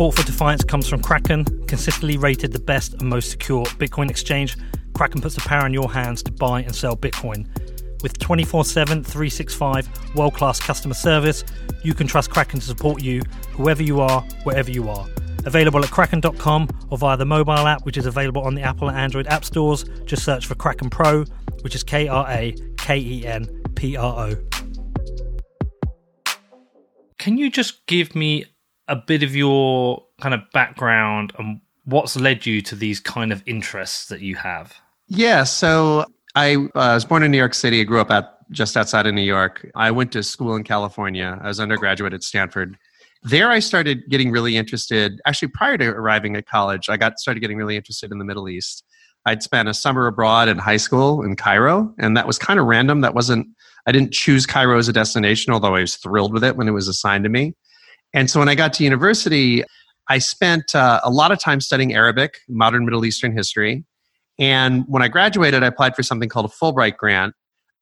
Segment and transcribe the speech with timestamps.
[0.00, 4.56] Support for Defiance comes from Kraken, consistently rated the best and most secure Bitcoin exchange.
[4.94, 7.46] Kraken puts the power in your hands to buy and sell Bitcoin.
[8.02, 11.44] With 24 7, 365 world class customer service,
[11.84, 13.20] you can trust Kraken to support you,
[13.50, 15.06] whoever you are, wherever you are.
[15.44, 18.96] Available at kraken.com or via the mobile app, which is available on the Apple and
[18.96, 19.84] Android app stores.
[20.06, 21.26] Just search for Kraken Pro,
[21.60, 24.36] which is K R A K E N P R O.
[27.18, 28.46] Can you just give me
[28.90, 33.42] a bit of your kind of background and what's led you to these kind of
[33.46, 34.74] interests that you have?
[35.08, 36.04] Yeah, so
[36.34, 37.80] I uh, was born in New York City.
[37.80, 39.66] I grew up at just outside of New York.
[39.74, 41.38] I went to school in California.
[41.40, 42.76] I was undergraduate at Stanford.
[43.22, 45.20] There, I started getting really interested.
[45.26, 48.48] Actually, prior to arriving at college, I got started getting really interested in the Middle
[48.48, 48.84] East.
[49.26, 52.66] I'd spent a summer abroad in high school in Cairo, and that was kind of
[52.66, 53.02] random.
[53.02, 53.46] That wasn't
[53.86, 56.72] I didn't choose Cairo as a destination, although I was thrilled with it when it
[56.72, 57.54] was assigned to me.
[58.12, 59.64] And so when I got to university,
[60.08, 63.84] I spent uh, a lot of time studying Arabic, modern Middle Eastern history.
[64.38, 67.34] And when I graduated, I applied for something called a Fulbright grant,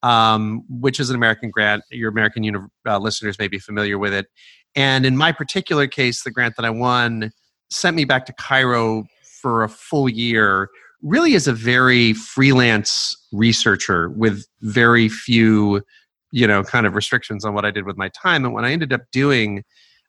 [0.02, 1.84] um, which is an American grant.
[1.90, 4.26] Your American uni- uh, listeners may be familiar with it.
[4.74, 7.30] And in my particular case, the grant that I won
[7.70, 9.04] sent me back to Cairo
[9.40, 10.68] for a full year,
[11.02, 15.82] really as a very freelance researcher with very few,
[16.32, 18.44] you know, kind of restrictions on what I did with my time.
[18.44, 19.64] And what I ended up doing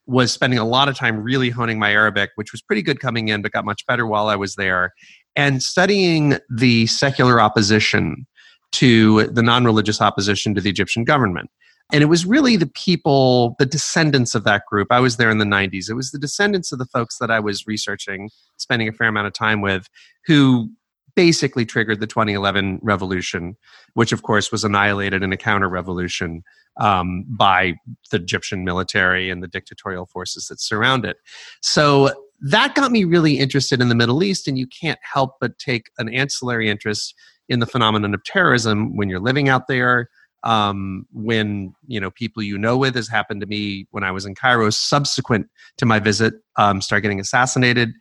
[0.10, 3.28] was spending a lot of time really honing my Arabic, which was pretty good coming
[3.28, 4.94] in, but got much better while I was there,
[5.36, 8.26] and studying the secular opposition
[8.72, 11.52] to the non religious opposition to the Egyptian government.
[11.92, 14.88] And it was really the people, the descendants of that group.
[14.92, 15.90] I was there in the 90s.
[15.90, 19.28] It was the descendants of the folks that I was researching, spending a fair amount
[19.28, 19.88] of time with,
[20.26, 20.70] who
[21.16, 23.58] basically triggered the 2011 revolution,
[23.94, 26.44] which of course was annihilated in a counter revolution
[26.80, 27.76] um, by
[28.10, 31.18] the Egyptian military and the dictatorial forces that surround it.
[31.62, 35.60] So that got me really interested in the Middle East, and you can't help but
[35.60, 37.14] take an ancillary interest
[37.50, 40.10] in the phenomenon of terrorism when you're living out there.
[40.46, 44.26] Um, when you know people you know with has happened to me when I was
[44.26, 45.48] in Cairo subsequent
[45.78, 47.92] to my visit, um, start getting assassinated,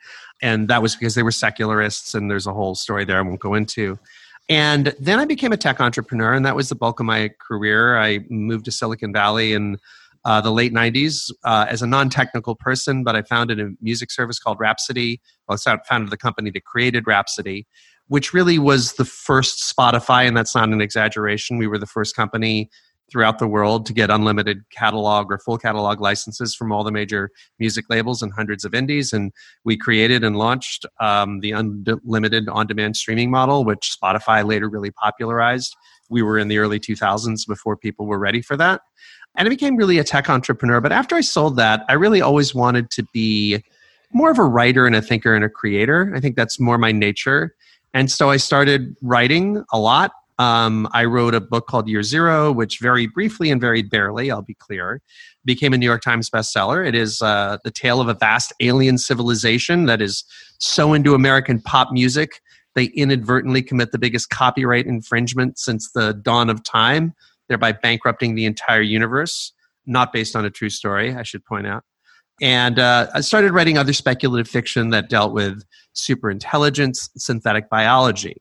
[0.40, 3.40] and that was because they were secularists, and there's a whole story there I won't
[3.40, 3.98] go into.
[4.48, 7.98] And then I became a tech entrepreneur, and that was the bulk of my career.
[7.98, 9.76] I moved to Silicon Valley in
[10.24, 14.10] uh, the late 90s uh, as a non technical person, but I founded a music
[14.10, 15.20] service called Rhapsody.
[15.46, 17.66] Well, I founded the company that created Rhapsody,
[18.06, 21.58] which really was the first Spotify, and that's not an exaggeration.
[21.58, 22.70] We were the first company
[23.10, 27.30] throughout the world to get unlimited catalog or full catalog licenses from all the major
[27.58, 29.12] music labels and hundreds of indies.
[29.12, 29.32] And
[29.64, 34.90] we created and launched um, the unlimited on demand streaming model, which Spotify later really
[34.90, 35.74] popularized.
[36.10, 38.82] We were in the early 2000s before people were ready for that.
[39.36, 40.80] And I became really a tech entrepreneur.
[40.80, 43.62] But after I sold that, I really always wanted to be
[44.12, 46.12] more of a writer and a thinker and a creator.
[46.14, 47.54] I think that's more my nature.
[47.94, 52.52] And so I started writing a lot um, I wrote a book called Year Zero,
[52.52, 55.02] which very briefly and very barely, I'll be clear,
[55.44, 56.86] became a New York Times bestseller.
[56.86, 60.24] It is uh, the tale of a vast alien civilization that is
[60.58, 62.40] so into American pop music,
[62.74, 67.12] they inadvertently commit the biggest copyright infringement since the dawn of time,
[67.48, 69.52] thereby bankrupting the entire universe.
[69.86, 71.82] Not based on a true story, I should point out.
[72.40, 75.64] And uh, I started writing other speculative fiction that dealt with
[75.96, 78.36] superintelligence, synthetic biology.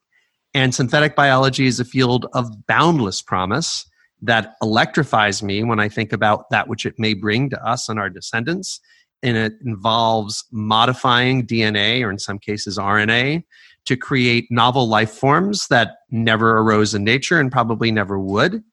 [0.53, 3.85] And synthetic biology is a field of boundless promise
[4.21, 7.99] that electrifies me when I think about that which it may bring to us and
[7.99, 8.79] our descendants.
[9.23, 13.43] And it involves modifying DNA, or in some cases RNA,
[13.85, 18.63] to create novel life forms that never arose in nature and probably never would.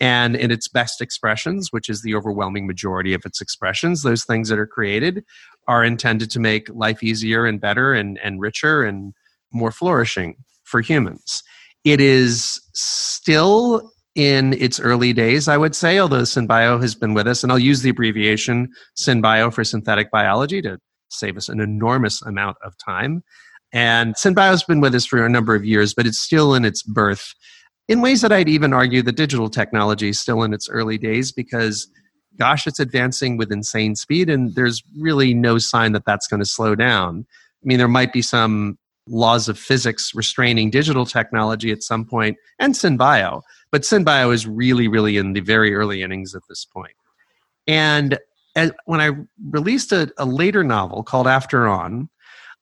[0.00, 4.48] And in its best expressions, which is the overwhelming majority of its expressions, those things
[4.48, 5.24] that are created
[5.68, 9.14] are intended to make life easier and better and, and richer and
[9.52, 10.36] more flourishing
[10.72, 11.44] for humans.
[11.84, 17.28] It is still in its early days, I would say, although SynBio has been with
[17.28, 20.78] us, and I'll use the abbreviation SynBio for synthetic biology to
[21.10, 23.22] save us an enormous amount of time.
[23.72, 26.64] And SynBio has been with us for a number of years, but it's still in
[26.64, 27.34] its birth
[27.88, 31.32] in ways that I'd even argue the digital technology is still in its early days
[31.32, 31.88] because,
[32.38, 36.46] gosh, it's advancing with insane speed, and there's really no sign that that's going to
[36.46, 37.26] slow down.
[37.62, 42.36] I mean, there might be some laws of physics restraining digital technology at some point,
[42.58, 43.42] and SynBio.
[43.70, 46.94] But SynBio is really, really in the very early innings at this point.
[47.66, 48.18] And
[48.54, 49.10] as, when I
[49.50, 52.08] released a, a later novel called After On,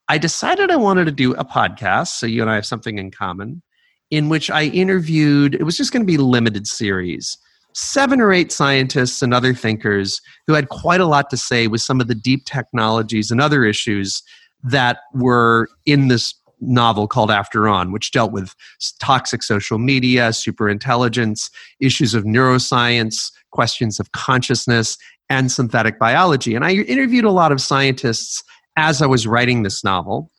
[0.09, 3.11] I decided I wanted to do a podcast, so you and I have something in
[3.11, 3.63] common,
[4.11, 7.39] in which I interviewed, it was just going to be limited series,
[7.75, 11.81] seven or eight scientists and other thinkers who had quite a lot to say with
[11.81, 14.23] some of the deep technologies and other issues
[14.63, 18.55] that were in this novel called After On, which dealt with
[19.01, 24.99] toxic social media, superintelligence, issues of neuroscience, questions of consciousness,
[25.29, 26.55] and synthetic biology.
[26.55, 28.43] And I interviewed a lot of scientists
[28.77, 30.31] as I was writing this novel.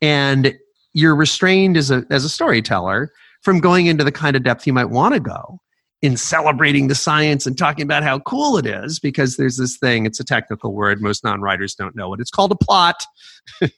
[0.00, 0.54] And
[0.92, 3.12] you're restrained as a, as a storyteller
[3.42, 5.60] from going into the kind of depth you might want to go
[6.02, 10.04] in celebrating the science and talking about how cool it is because there's this thing
[10.04, 13.04] it's a technical word most non-writers don't know it it's called a plot.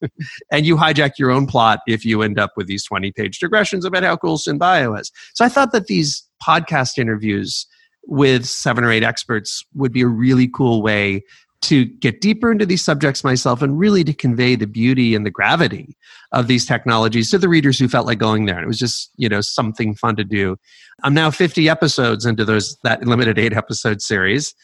[0.51, 3.85] And you hijack your own plot if you end up with these 20 page digressions
[3.85, 5.13] about how cool synbio is.
[5.35, 7.67] So i thought that these podcast interviews
[8.07, 11.23] with seven or eight experts would be a really cool way
[11.61, 15.31] to get deeper into these subjects myself and really to convey the beauty and the
[15.31, 15.97] gravity
[16.33, 18.57] of these technologies to the readers who felt like going there.
[18.57, 20.57] And it was just, you know, something fun to do.
[21.03, 24.55] I'm now 50 episodes into those that limited eight episode series.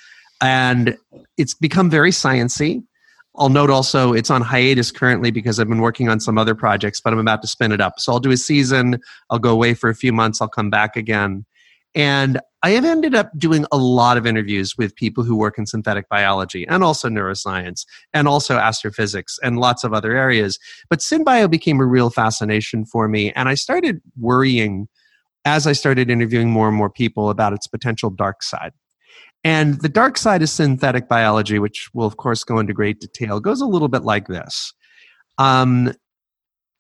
[0.41, 0.96] And
[1.37, 2.82] it's become very sciency.
[3.37, 7.00] I'll note also it's on hiatus currently because I've been working on some other projects,
[7.00, 7.99] but I'm about to spin it up.
[7.99, 9.00] So I'll do a season,
[9.31, 11.44] I'll go away for a few months, I'll come back again.
[11.94, 15.67] And I have ended up doing a lot of interviews with people who work in
[15.67, 20.58] synthetic biology and also neuroscience and also astrophysics and lots of other areas.
[20.88, 23.32] But synbio became a real fascination for me.
[23.32, 24.88] And I started worrying
[25.44, 28.73] as I started interviewing more and more people about its potential dark side.
[29.44, 33.40] And the dark side of synthetic biology, which will, of course, go into great detail,
[33.40, 34.73] goes a little bit like this.
[35.37, 35.93] Um,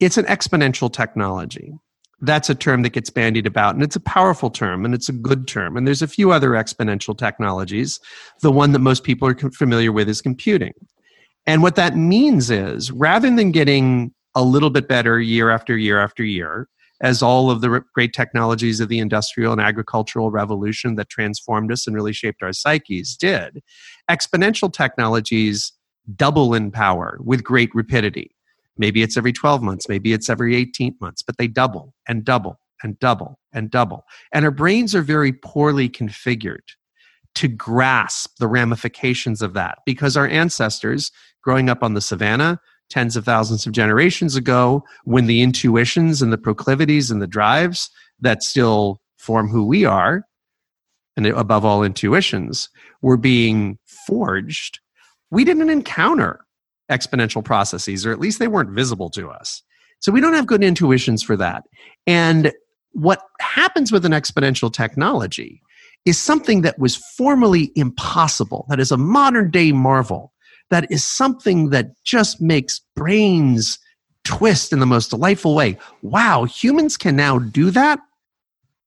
[0.00, 1.74] it's an exponential technology
[2.26, 5.12] that's a term that gets bandied about and it's a powerful term and it's a
[5.12, 8.00] good term and there's a few other exponential technologies.
[8.40, 10.72] The one that most people are familiar with is computing.
[11.46, 16.00] And what that means is rather than getting a little bit better year after year
[16.00, 16.68] after year
[17.00, 21.86] as all of the great technologies of the industrial and agricultural revolution that transformed us
[21.86, 23.62] and really shaped our psyches did
[24.10, 25.72] exponential technologies
[26.16, 28.33] double in power with great rapidity
[28.76, 32.58] Maybe it's every 12 months, maybe it's every 18 months, but they double and double
[32.82, 34.04] and double and double.
[34.32, 36.74] And our brains are very poorly configured
[37.36, 41.10] to grasp the ramifications of that because our ancestors,
[41.42, 42.60] growing up on the savannah
[42.90, 47.90] tens of thousands of generations ago, when the intuitions and the proclivities and the drives
[48.20, 50.24] that still form who we are,
[51.16, 52.68] and above all, intuitions,
[53.00, 54.80] were being forged,
[55.30, 56.43] we didn't encounter
[56.90, 59.62] exponential processes, or at least they weren't visible to us.
[60.00, 61.64] So we don't have good intuitions for that.
[62.06, 62.52] And
[62.92, 65.62] what happens with an exponential technology
[66.04, 70.32] is something that was formerly impossible, that is a modern day marvel,
[70.70, 73.78] that is something that just makes brains
[74.24, 75.78] twist in the most delightful way.
[76.02, 78.00] Wow, humans can now do that?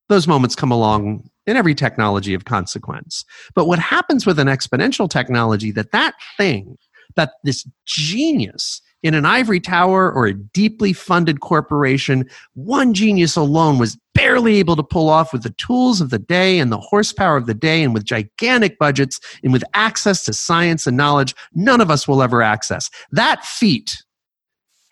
[0.10, 3.26] Those moments come along in every technology of consequence.
[3.56, 6.78] But what happens with an exponential technology that that thing
[7.16, 13.78] that this genius in an ivory tower or a deeply funded corporation, one genius alone
[13.78, 17.38] was barely able to pull off with the tools of the day and the horsepower
[17.38, 21.80] of the day and with gigantic budgets and with access to science and knowledge none
[21.80, 22.90] of us will ever access.
[23.12, 24.04] That feat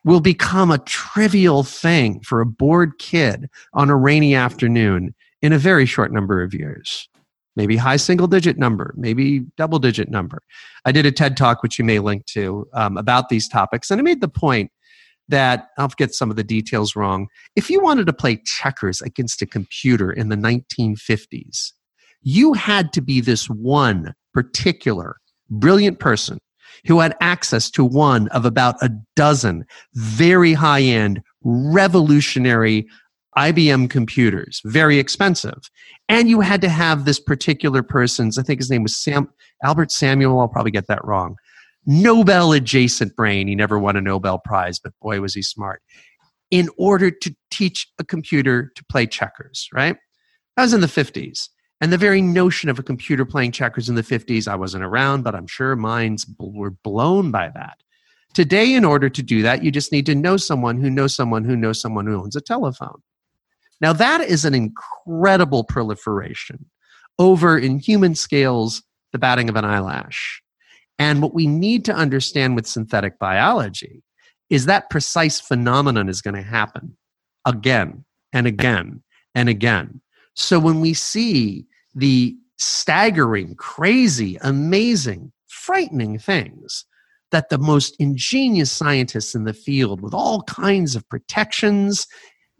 [0.03, 5.57] will become a trivial thing for a bored kid on a rainy afternoon in a
[5.57, 7.10] very short number of years
[7.55, 10.41] maybe high single digit number, maybe double digit number.
[10.85, 14.00] I did a TED talk, which you may link to, um, about these topics, and
[14.00, 14.71] I made the point
[15.27, 17.27] that I'll get some of the details wrong.
[17.55, 21.71] If you wanted to play checkers against a computer in the 1950s,
[22.21, 25.17] you had to be this one particular
[25.50, 26.39] brilliant person
[26.85, 32.88] who had access to one of about a dozen very high end, revolutionary
[33.38, 35.70] IBM computers, very expensive.
[36.08, 39.30] And you had to have this particular person's, I think his name was Sam,
[39.63, 41.36] Albert Samuel, I'll probably get that wrong.
[41.86, 43.48] Nobel adjacent brain.
[43.48, 45.82] He never won a Nobel Prize, but boy, was he smart.
[46.50, 49.98] In order to teach a computer to play checkers, right?
[50.56, 51.50] That was in the 50s.
[51.82, 55.24] And the very notion of a computer playing checkers in the 50s, I wasn't around,
[55.24, 57.77] but I'm sure minds were blown by that.
[58.34, 61.44] Today, in order to do that, you just need to know someone who knows someone
[61.44, 63.01] who knows someone who owns a telephone.
[63.82, 66.65] Now, that is an incredible proliferation
[67.20, 70.41] over in human scales, the batting of an eyelash.
[70.98, 74.03] And what we need to understand with synthetic biology
[74.50, 76.96] is that precise phenomenon is going to happen
[77.46, 79.03] again and again
[79.34, 80.01] and again.
[80.36, 86.86] So when we see the staggering, crazy, amazing, frightening things
[87.32, 92.08] that the most ingenious scientists in the field, with all kinds of protections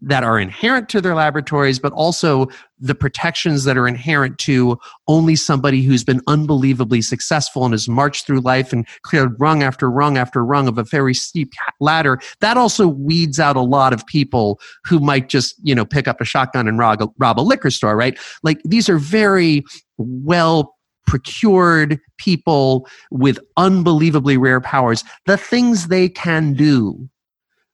[0.02, 2.48] that are inherent to their laboratories, but also
[2.80, 8.26] the protections that are inherent to only somebody who's been unbelievably successful and has marched
[8.26, 12.20] through life and cleared rung after rung after rung of a very steep ladder.
[12.42, 16.20] That also weeds out a lot of people who might just, you know, pick up
[16.20, 18.20] a shotgun and rob a, rob a liquor store, right?
[18.44, 19.64] Like these are very
[19.98, 20.76] well
[21.08, 25.04] procured people with unbelievably rare powers.
[25.26, 27.10] The things they can do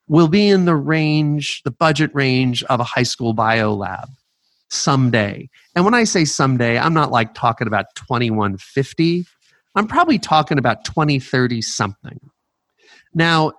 [0.08, 4.10] will be in the range, the budget range of a high school bio lab
[4.70, 5.50] someday.
[5.76, 9.26] And when I say someday, I'm not like talking about 2150.
[9.76, 12.20] I'm probably talking about 2030 something.
[13.14, 13.54] Now,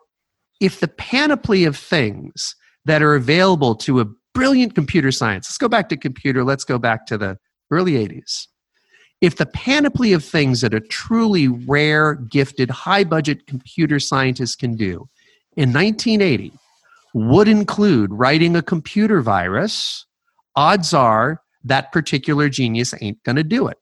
[0.61, 5.69] if the panoply of things that are available to a brilliant computer science, let's go
[5.69, 7.37] back to computer, let's go back to the
[7.71, 8.47] early 80s.
[9.21, 14.77] If the panoply of things that a truly rare, gifted, high budget computer scientist can
[14.77, 15.09] do
[15.57, 16.53] in 1980
[17.15, 20.07] would include writing a computer virus,
[20.57, 23.79] odds are that particular genius ain't going to do it.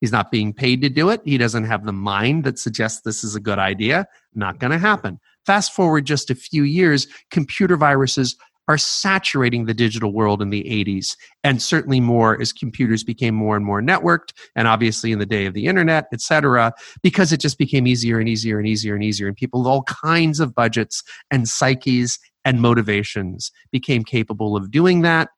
[0.00, 1.22] He's not being paid to do it.
[1.24, 4.06] He doesn't have the mind that suggests this is a good idea.
[4.34, 5.18] Not going to happen.
[5.46, 8.36] Fast forward just a few years, computer viruses
[8.68, 13.56] are saturating the digital world in the 80s and certainly more as computers became more
[13.56, 17.40] and more networked and obviously in the day of the internet et cetera because it
[17.40, 19.28] just became easier and easier and easier and easier.
[19.28, 25.02] And people with all kinds of budgets and psyches and motivations became capable of doing
[25.02, 25.28] that.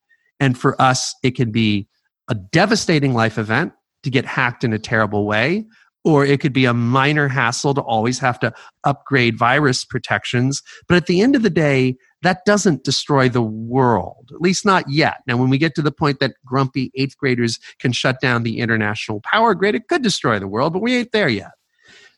[0.40, 1.88] And for us it can be
[2.28, 5.66] a devastating life event to get hacked in a terrible way
[6.04, 8.52] or it could be a minor hassle to always have to
[8.84, 10.62] upgrade virus protections.
[10.86, 14.88] But at the end of the day, that doesn't destroy the world, at least not
[14.90, 15.22] yet.
[15.26, 18.58] Now, when we get to the point that grumpy eighth graders can shut down the
[18.58, 21.52] international power grid, it could destroy the world, but we ain't there yet.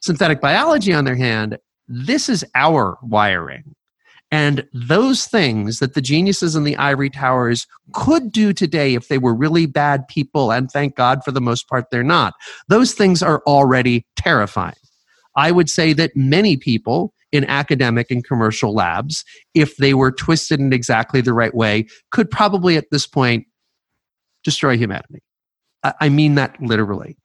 [0.01, 3.75] Synthetic biology, on their hand, this is our wiring.
[4.33, 9.19] And those things that the geniuses in the ivory towers could do today if they
[9.19, 12.35] were really bad people, and thank God for the most part they're not,
[12.69, 14.75] those things are already terrifying.
[15.37, 20.61] I would say that many people in academic and commercial labs, if they were twisted
[20.61, 23.47] in exactly the right way, could probably at this point
[24.45, 25.23] destroy humanity.
[25.83, 27.17] I mean that literally.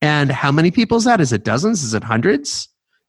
[0.00, 1.20] And how many people is that?
[1.20, 1.82] Is it dozens?
[1.82, 2.68] Is it hundreds?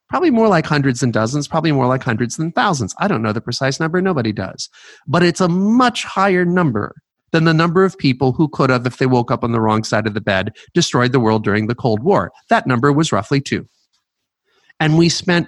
[0.09, 2.93] Probably more like hundreds than dozens, probably more like hundreds than thousands.
[2.99, 4.69] I don't know the precise number, nobody does.
[5.07, 6.93] But it's a much higher number
[7.31, 9.83] than the number of people who could have, if they woke up on the wrong
[9.83, 12.31] side of the bed, destroyed the world during the Cold War.
[12.49, 13.67] That number was roughly two.
[14.79, 15.47] And we spent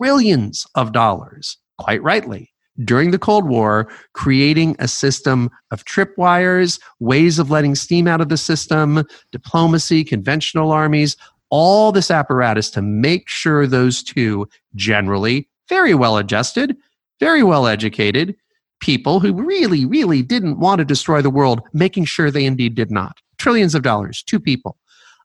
[0.00, 2.52] trillions of dollars, quite rightly,
[2.84, 8.28] during the Cold War, creating a system of tripwires, ways of letting steam out of
[8.28, 11.16] the system, diplomacy, conventional armies,
[11.50, 16.76] all this apparatus to make sure those two generally very well adjusted,
[17.20, 18.36] very well educated
[18.80, 22.90] people who really, really didn't want to destroy the world, making sure they indeed did
[22.90, 23.16] not.
[23.38, 24.76] Trillions of dollars, two people.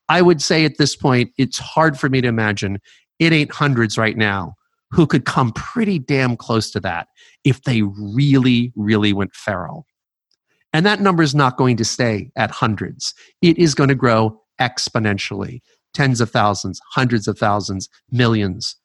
[0.08, 2.80] I would say at this point, it's hard for me to imagine
[3.20, 4.56] it ain't hundreds right now
[4.92, 7.08] who could come pretty damn close to that
[7.44, 9.86] if they really, really went feral.
[10.74, 13.14] And that number is not going to stay at hundreds.
[13.42, 15.62] It is going to grow exponentially
[15.94, 18.76] tens of thousands, hundreds of thousands, millions.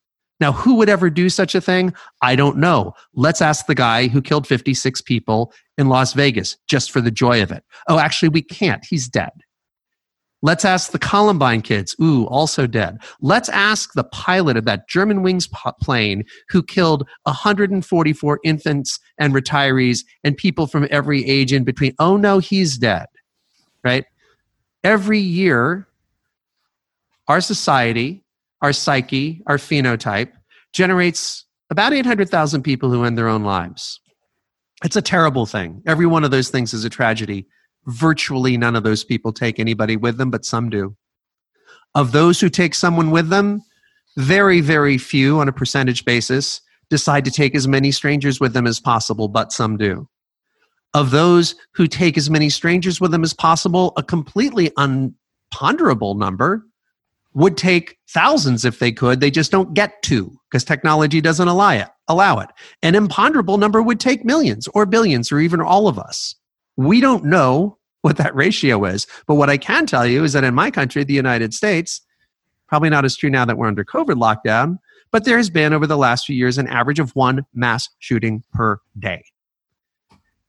[0.40, 1.94] Now, who would ever do such a thing?
[2.22, 2.92] I don't know.
[3.14, 7.42] Let's ask the guy who killed 56 people in Las Vegas just for the joy
[7.42, 7.64] of it.
[7.88, 8.84] Oh, actually, we can't.
[8.84, 9.30] He's dead.
[10.46, 11.96] Let's ask the Columbine kids.
[12.00, 12.98] Ooh, also dead.
[13.20, 15.50] Let's ask the pilot of that Germanwings
[15.82, 21.96] plane who killed 144 infants and retirees and people from every age in between.
[21.98, 23.06] Oh no, he's dead.
[23.82, 24.04] Right?
[24.84, 25.88] Every year,
[27.26, 28.22] our society,
[28.62, 30.30] our psyche, our phenotype
[30.72, 33.98] generates about 800,000 people who end their own lives.
[34.84, 35.82] It's a terrible thing.
[35.88, 37.48] Every one of those things is a tragedy
[37.86, 40.96] virtually none of those people take anybody with them, but some do.
[41.94, 43.62] Of those who take someone with them,
[44.16, 48.66] very, very few on a percentage basis decide to take as many strangers with them
[48.66, 50.08] as possible, but some do.
[50.94, 56.64] Of those who take as many strangers with them as possible, a completely unponderable number
[57.34, 59.20] would take thousands if they could.
[59.20, 61.88] They just don't get to because technology doesn't allow it.
[62.08, 62.48] Allow it.
[62.82, 66.34] An imponderable number would take millions or billions or even all of us.
[66.76, 69.06] We don't know what that ratio is.
[69.26, 72.00] But what I can tell you is that in my country, the United States,
[72.68, 74.78] probably not as true now that we're under COVID lockdown,
[75.10, 78.42] but there has been over the last few years an average of one mass shooting
[78.52, 79.24] per day.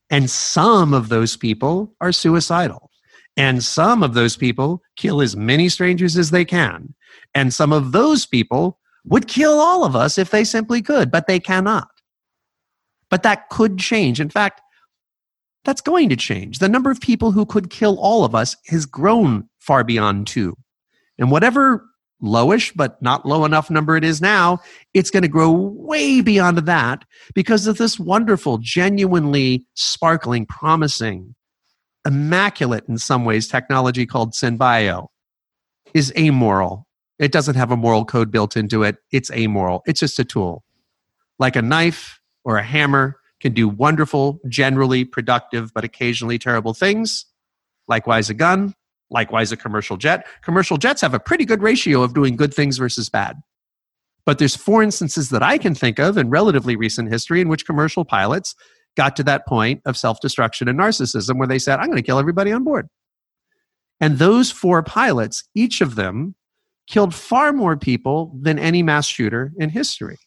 [0.10, 2.92] And some of those people are suicidal.
[3.36, 6.94] And some of those people kill as many strangers as they can.
[7.36, 11.28] And some of those people would kill all of us if they simply could, but
[11.28, 11.88] they cannot.
[13.10, 14.20] But that could change.
[14.20, 14.62] In fact,
[15.68, 16.60] That's going to change.
[16.60, 20.56] The number of people who could kill all of us has grown far beyond two.
[21.20, 21.84] And whatever
[22.24, 24.60] lowish, but not low enough number it is now,
[24.94, 27.04] it's going to grow way beyond that
[27.36, 31.36] because of this wonderful, genuinely sparkling, promising,
[32.06, 35.08] immaculate in some ways technology called Synbio
[35.94, 36.88] is amoral.
[37.20, 39.00] It doesn't have a moral code built into it.
[39.12, 39.84] It's amoral.
[39.86, 40.64] It's just a tool.
[41.40, 47.26] Like a knife or a hammer can do wonderful, generally productive, but occasionally terrible things.
[47.88, 48.74] Likewise, a gun
[49.10, 50.26] Likewise, a commercial jet.
[50.42, 53.38] Commercial jets have a pretty good ratio of doing good things versus bad.
[54.26, 57.66] But there's four instances that I can think of in relatively recent history in which
[57.66, 58.56] commercial pilots
[58.98, 62.02] got to that point of self destruction and narcissism where they said, I'm going to
[62.02, 62.90] kill everybody on board.
[64.02, 66.36] And those four pilots, each of them,
[66.88, 70.18] killed far more people than any mass shooter in history.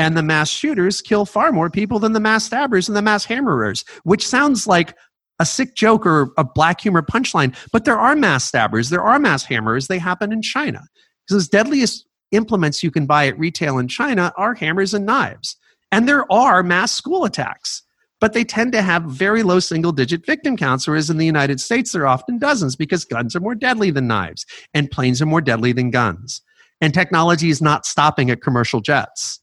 [0.00, 3.26] And the mass shooters kill far more people than the mass stabbers and the mass
[3.26, 4.96] hammerers, which sounds like
[5.38, 7.54] a sick joke or a black humor punchline.
[7.70, 9.88] But there are mass stabbers, there are mass hammers.
[9.88, 10.80] They happen in China.
[11.28, 15.54] Because the deadliest implements you can buy at retail in China are hammers and knives.
[15.92, 17.82] And there are mass school attacks,
[18.22, 21.60] but they tend to have very low single digit victim counts, whereas in the United
[21.60, 25.26] States, there are often dozens because guns are more deadly than knives and planes are
[25.26, 26.40] more deadly than guns.
[26.80, 29.40] And technology is not stopping at commercial jets.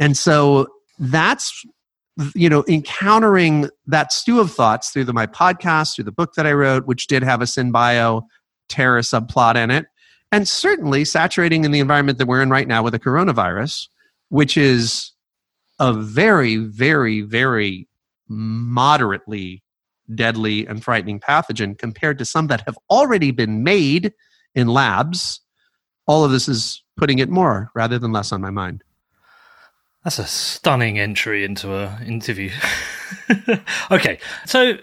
[0.00, 0.66] And so
[0.98, 1.64] that's
[2.34, 6.46] you know, encountering that stew of thoughts through the, my podcast, through the book that
[6.46, 8.22] I wrote, which did have a synbio
[8.68, 9.86] terror subplot in it,
[10.32, 13.88] and certainly saturating in the environment that we're in right now with the coronavirus,
[14.28, 15.12] which is
[15.78, 17.88] a very, very, very
[18.28, 19.62] moderately
[20.14, 24.12] deadly and frightening pathogen compared to some that have already been made
[24.54, 25.40] in labs.
[26.06, 28.82] All of this is putting it more rather than less on my mind.
[30.04, 32.50] That's a stunning entry into an interview.
[33.90, 34.78] okay, so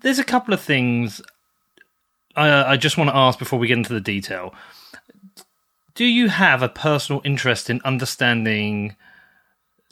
[0.00, 1.20] there's a couple of things
[2.36, 4.54] I, uh, I just want to ask before we get into the detail.
[5.94, 8.96] Do you have a personal interest in understanding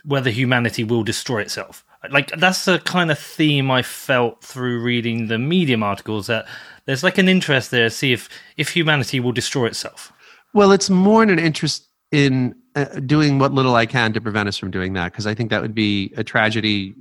[0.05, 1.85] whether humanity will destroy itself?
[2.11, 6.47] Like that's the kind of theme I felt through reading the Medium articles that
[6.85, 10.13] there's like an interest there to see if if humanity will destroy itself.
[10.53, 14.49] Well, it's more in an interest in uh, doing what little I can to prevent
[14.49, 16.95] us from doing that because I think that would be a tragedy,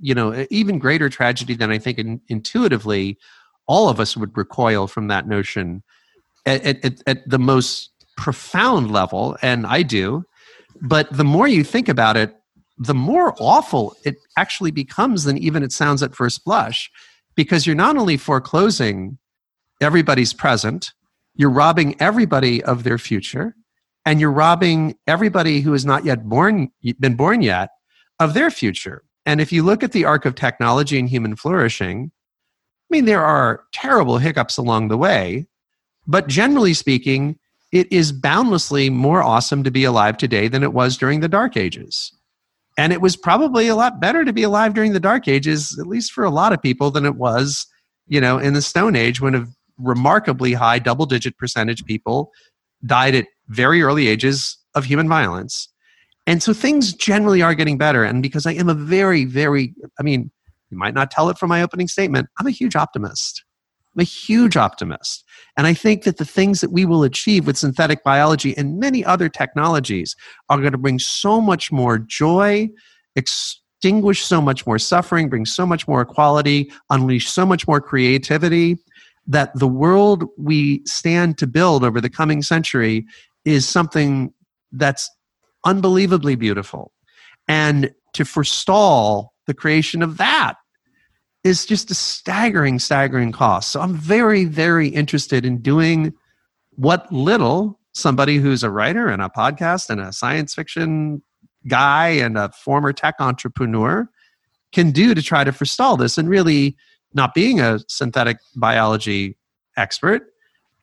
[0.00, 3.18] you know, even greater tragedy than I think in, intuitively
[3.66, 5.82] all of us would recoil from that notion
[6.46, 10.24] at, at, at the most profound level, and I do.
[10.80, 12.34] But the more you think about it,
[12.78, 16.90] the more awful it actually becomes than even it sounds at first blush
[17.34, 19.18] because you're not only foreclosing
[19.80, 20.92] everybody's present,
[21.34, 23.54] you're robbing everybody of their future
[24.04, 27.70] and you're robbing everybody who has not yet born been born yet
[28.18, 29.04] of their future.
[29.24, 32.10] And if you look at the arc of technology and human flourishing
[32.90, 35.46] i mean there are terrible hiccups along the way
[36.06, 37.38] but generally speaking
[37.72, 41.56] it is boundlessly more awesome to be alive today than it was during the dark
[41.56, 42.12] ages.
[42.76, 45.86] And it was probably a lot better to be alive during the dark ages at
[45.86, 47.66] least for a lot of people than it was
[48.06, 49.46] you know in the stone age when a
[49.78, 52.30] remarkably high double digit percentage people
[52.84, 55.68] died at very early ages of human violence.
[56.26, 58.04] And so things generally are getting better.
[58.04, 60.30] And because I am a very, very, I mean,
[60.70, 63.44] you might not tell it from my opening statement, I'm a huge optimist.
[63.94, 65.24] I'm a huge optimist.
[65.56, 69.04] And I think that the things that we will achieve with synthetic biology and many
[69.04, 70.16] other technologies
[70.48, 72.70] are going to bring so much more joy,
[73.16, 78.78] extinguish so much more suffering, bring so much more equality, unleash so much more creativity
[79.26, 83.06] that the world we stand to build over the coming century
[83.44, 84.32] is something
[84.72, 85.10] that's
[85.64, 86.92] unbelievably beautiful.
[87.48, 90.54] And to forestall the creation of that
[91.44, 93.70] is just a staggering, staggering cost.
[93.72, 96.14] So I'm very, very interested in doing
[96.76, 101.22] what little somebody who's a writer and a podcast and a science fiction
[101.68, 104.08] guy and a former tech entrepreneur
[104.72, 106.76] can do to try to forestall this and really
[107.14, 109.36] not being a synthetic biology
[109.76, 110.32] expert,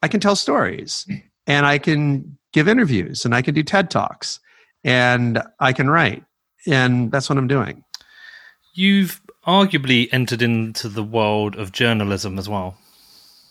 [0.02, 1.06] I can tell stories
[1.46, 4.40] and I can give interviews and I can do TED Talks
[4.84, 6.24] and I can write.
[6.66, 7.84] And that's what I'm doing.
[8.74, 12.76] You've arguably entered into the world of journalism as well.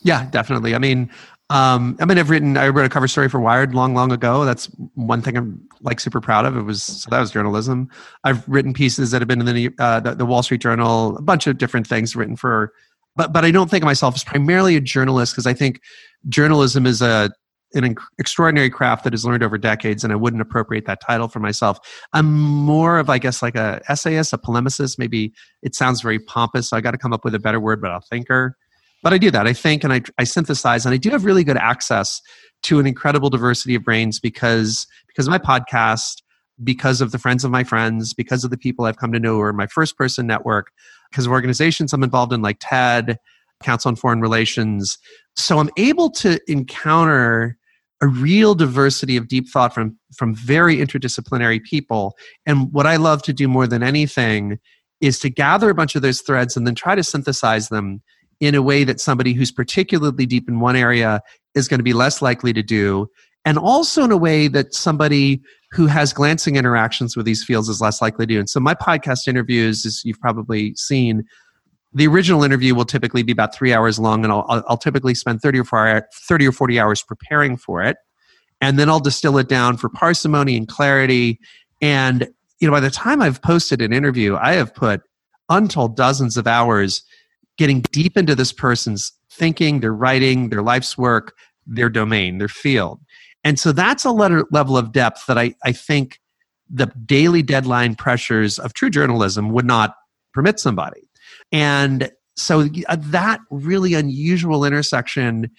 [0.02, 0.74] Yeah, definitely.
[0.74, 1.10] I mean,
[1.50, 2.56] um, I mean, I've written.
[2.56, 4.44] I wrote a cover story for Wired long, long ago.
[4.44, 6.56] That's one thing I'm like super proud of.
[6.56, 7.90] It was so that was journalism.
[8.22, 11.22] I've written pieces that have been in the, uh, the, the Wall Street Journal, a
[11.22, 12.72] bunch of different things written for,
[13.16, 15.80] but but I don't think of myself as primarily a journalist because I think
[16.28, 17.32] journalism is a
[17.74, 21.40] an extraordinary craft that is learned over decades, and I wouldn't appropriate that title for
[21.40, 21.78] myself.
[22.12, 24.98] I'm more of, I guess, like a essayist, a polemicist.
[24.98, 27.80] Maybe it sounds very pompous, so I got to come up with a better word,
[27.80, 28.56] but a thinker.
[29.02, 29.46] But I do that.
[29.46, 32.20] I think and I, I synthesize, and I do have really good access
[32.64, 36.22] to an incredible diversity of brains because because of my podcast,
[36.62, 39.36] because of the friends of my friends, because of the people I've come to know,
[39.36, 40.70] or my first person network,
[41.10, 43.18] because of organizations I'm involved in, like TED,
[43.62, 44.98] Council on Foreign Relations.
[45.36, 47.56] So I'm able to encounter
[48.02, 52.16] a real diversity of deep thought from from very interdisciplinary people.
[52.46, 54.58] And what i love to do more than anything
[55.00, 58.02] is to gather a bunch of those threads and then try to synthesize them
[58.40, 61.20] in a way that somebody who's particularly deep in one area
[61.54, 63.06] is going to be less likely to do.
[63.44, 67.80] And also in a way that somebody who has glancing interactions with these fields is
[67.80, 68.38] less likely to do.
[68.38, 71.24] And so my podcast interviews as you've probably seen
[71.92, 75.40] the original interview will typically be about three hours long, and I'll, I'll typically spend
[75.42, 77.96] 30 or, 30 or 40 hours preparing for it.
[78.60, 81.40] And then I'll distill it down for parsimony and clarity.
[81.80, 82.28] And
[82.60, 85.02] you know, by the time I've posted an interview, I have put
[85.48, 87.02] untold dozens of hours
[87.56, 91.34] getting deep into this person's thinking, their writing, their life's work,
[91.66, 93.00] their domain, their field.
[93.42, 96.20] And so that's a level of depth that I, I think
[96.68, 99.94] the daily deadline pressures of true journalism would not
[100.32, 101.09] permit somebody.
[101.52, 105.50] And so uh, that really unusual intersection,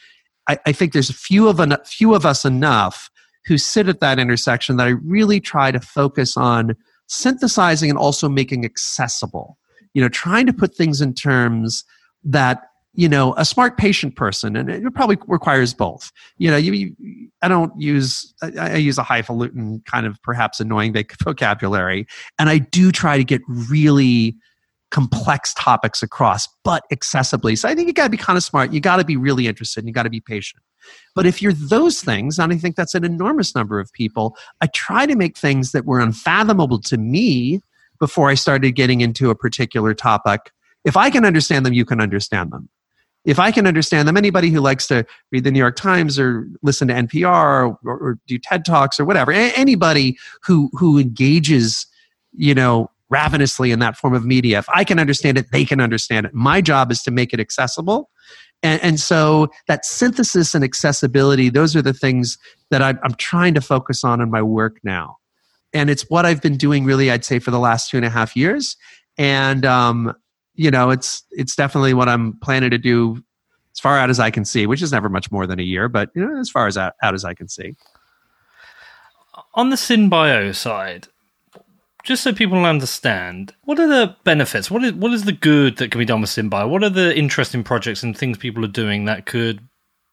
[0.47, 3.09] I, I think there's a few of a few of us enough
[3.45, 6.75] who sit at that intersection that I really try to focus on
[7.07, 9.57] synthesizing and also making accessible.
[9.93, 11.83] You know, trying to put things in terms
[12.23, 16.73] that you know a smart patient person and it probably requires both you know you,
[16.73, 22.05] you i don't use I, I, use a highfalutin kind of perhaps annoying vocabulary
[22.37, 24.35] and i do try to get really
[24.91, 27.57] complex topics across, but accessibly.
[27.57, 28.71] So I think you got to be kind of smart.
[28.71, 29.79] You got to be really interested.
[29.79, 30.61] And you got to be patient.
[31.15, 34.67] But if you're those things, and I think that's an enormous number of people, I
[34.67, 37.61] try to make things that were unfathomable to me
[37.99, 40.51] before I started getting into a particular topic.
[40.83, 42.69] If I can understand them, you can understand them.
[43.23, 46.47] If I can understand them, anybody who likes to read the New York Times or
[46.63, 51.85] listen to NPR or, or do TED Talks or whatever, anybody who who engages,
[52.33, 54.57] you know, ravenously in that form of media.
[54.57, 56.33] If I can understand it, they can understand it.
[56.33, 58.09] My job is to make it accessible.
[58.63, 62.37] And, and so that synthesis and accessibility, those are the things
[62.69, 65.17] that I'm, I'm trying to focus on in my work now.
[65.73, 68.09] And it's what I've been doing really, I'd say, for the last two and a
[68.09, 68.77] half years.
[69.17, 70.13] And, um,
[70.55, 73.23] you know, it's, it's definitely what I'm planning to do
[73.73, 75.87] as far out as I can see, which is never much more than a year,
[75.87, 77.75] but, you know, as far as out, out as I can see.
[79.53, 81.07] On the SynBio side,
[82.03, 84.71] just so people understand, what are the benefits?
[84.71, 86.69] What is what is the good that can be done with SynBio?
[86.69, 89.67] What are the interesting projects and things people are doing that could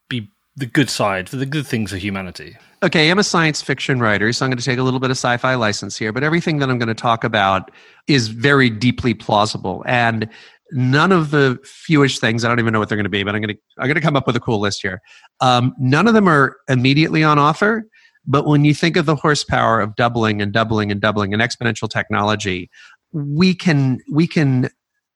[0.08, 2.56] be the good side for the good things of humanity?
[2.82, 5.16] Okay, I'm a science fiction writer, so I'm going to take a little bit of
[5.16, 7.72] sci-fi license here, but everything that I'm going to talk about
[8.06, 10.28] is very deeply plausible and
[10.70, 13.34] none of the fewish things i don't even know what they're going to be but
[13.34, 15.00] i'm going to i'm going to come up with a cool list here
[15.40, 17.86] um, none of them are immediately on offer
[18.28, 21.88] but when you think of the horsepower of doubling and doubling and doubling and exponential
[21.88, 22.70] technology,
[23.12, 24.68] we can we can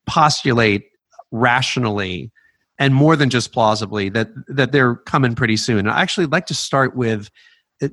[0.07, 0.87] postulate
[1.31, 2.33] rationally
[2.79, 5.87] and more than just plausibly that that they're coming pretty soon.
[5.87, 7.31] I actually like to start with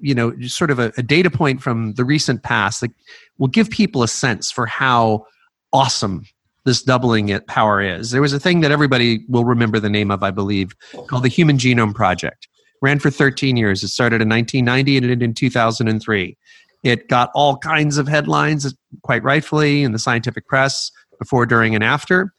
[0.01, 2.91] you know sort of a, a data point from the recent past that
[3.37, 5.25] will give people a sense for how
[5.73, 6.23] awesome
[6.63, 8.11] this doubling it power is.
[8.11, 10.73] There was a thing that everybody will remember the name of, I believe,
[11.07, 12.48] called the Human Genome Project
[12.81, 13.83] ran for 13 years.
[13.83, 16.37] It started in 1990 and ended in 2003.
[16.83, 21.83] It got all kinds of headlines, quite rightfully, in the scientific press before, during, and
[21.83, 22.33] after.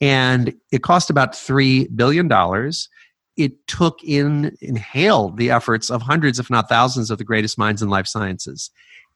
[0.00, 2.30] And it cost about $3 billion.
[3.36, 7.80] It took in, inhaled the efforts of hundreds, if not thousands, of the greatest minds
[7.82, 8.70] in life sciences.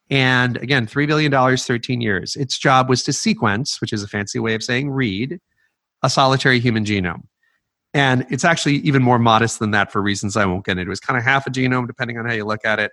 [0.09, 2.35] And again, $3 billion, 13 years.
[2.35, 5.39] Its job was to sequence, which is a fancy way of saying read,
[6.03, 7.23] a solitary human genome.
[7.93, 10.91] And it's actually even more modest than that for reasons I won't get into.
[10.91, 12.91] It's kind of half a genome, depending on how you look at it.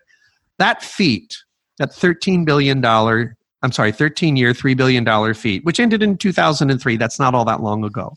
[0.59, 1.37] That feat,
[1.79, 7.21] that $13 billion, I'm sorry, 13 year, $3 billion feat, which ended in 2003, that's
[7.21, 8.15] not all that long ago,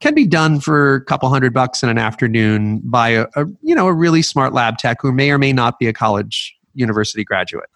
[0.00, 3.74] can be done for a couple hundred bucks in an afternoon by a, a you
[3.74, 7.22] know, a really smart lab tech who may or may not be a college university
[7.22, 7.70] graduate.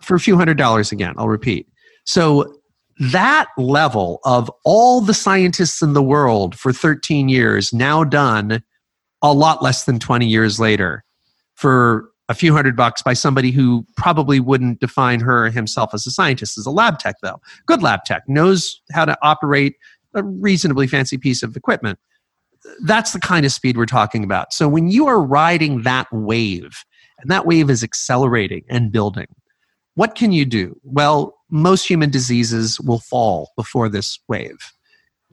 [0.00, 1.68] For a few hundred dollars again, I'll repeat.
[2.04, 2.57] So
[2.98, 8.62] that level of all the scientists in the world for 13 years now done
[9.22, 11.04] a lot less than 20 years later
[11.54, 16.06] for a few hundred bucks by somebody who probably wouldn't define her or himself as
[16.06, 19.76] a scientist as a lab tech though good lab tech knows how to operate
[20.14, 21.98] a reasonably fancy piece of equipment
[22.84, 24.52] that's the kind of speed we're talking about.
[24.52, 26.84] So when you are riding that wave,
[27.20, 29.26] and that wave is accelerating and building,
[29.94, 30.78] what can you do?
[30.84, 34.58] Well, most human diseases will fall before this wave.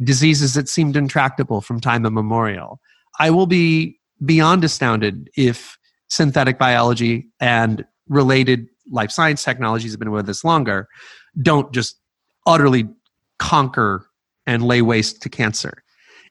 [0.04, 2.80] Diseases that seemed intractable from time immemorial.
[3.20, 5.78] I will be beyond astounded if
[6.10, 10.88] synthetic biology and related life science technologies have been with us longer
[11.42, 11.98] don't just
[12.46, 12.88] utterly
[13.40, 14.06] conquer
[14.46, 15.84] and lay waste to cancer.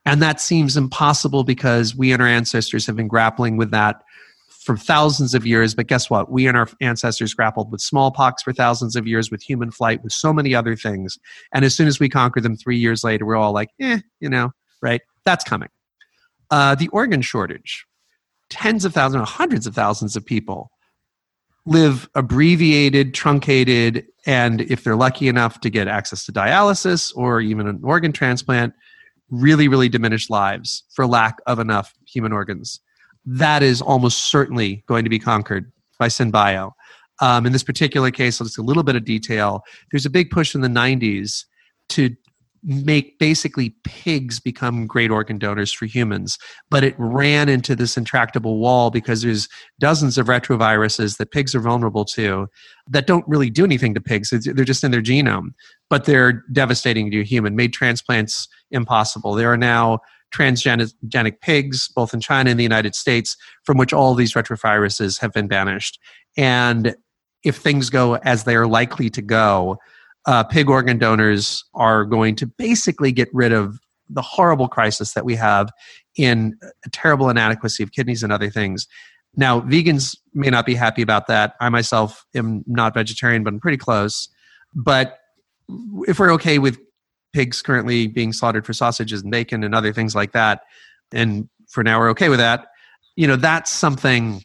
[0.06, 4.02] And that seems impossible because we and our ancestors have been grappling with that
[4.64, 5.74] for thousands of years.
[5.74, 6.30] But guess what?
[6.30, 10.12] We and our ancestors grappled with smallpox for thousands of years, with human flight, with
[10.12, 11.18] so many other things.
[11.52, 14.28] And as soon as we conquer them three years later, we're all like, eh, you
[14.28, 15.02] know, right?
[15.24, 15.68] That's coming.
[16.50, 17.86] Uh, the organ shortage.
[18.48, 20.70] Tens of thousands, hundreds of thousands of people
[21.66, 27.66] live abbreviated, truncated, and if they're lucky enough to get access to dialysis or even
[27.66, 28.74] an organ transplant,
[29.30, 32.80] really, really diminished lives for lack of enough human organs.
[33.26, 36.72] That is almost certainly going to be conquered by SynBio.
[37.20, 39.62] Um, in this particular case, just a little bit of detail.
[39.90, 41.44] There's a big push in the 90s
[41.90, 42.14] to
[42.64, 46.38] make basically pigs become great organ donors for humans.
[46.70, 51.60] But it ran into this intractable wall because there's dozens of retroviruses that pigs are
[51.60, 52.48] vulnerable to
[52.88, 54.30] that don't really do anything to pigs.
[54.30, 55.52] They're just in their genome,
[55.90, 59.34] but they're devastating to a human, made transplants impossible.
[59.34, 60.00] There are now
[60.34, 65.32] transgenic pigs, both in China and the United States, from which all these retroviruses have
[65.32, 65.98] been banished.
[66.36, 66.96] And
[67.44, 69.76] if things go as they are likely to go,
[70.26, 75.24] uh, pig organ donors are going to basically get rid of the horrible crisis that
[75.24, 75.70] we have
[76.16, 78.86] in a terrible inadequacy of kidneys and other things.
[79.36, 81.54] Now, vegans may not be happy about that.
[81.60, 84.28] I myself am not vegetarian, but I'm pretty close.
[84.74, 85.18] But
[86.06, 86.78] if we're okay with
[87.34, 90.62] pigs currently being slaughtered for sausages and bacon and other things like that,
[91.12, 92.68] and for now we're okay with that,
[93.16, 94.42] you know, that's something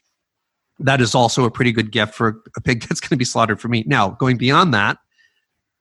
[0.78, 3.60] that is also a pretty good gift for a pig that's going to be slaughtered
[3.60, 3.86] for meat.
[3.86, 4.98] Now, going beyond that,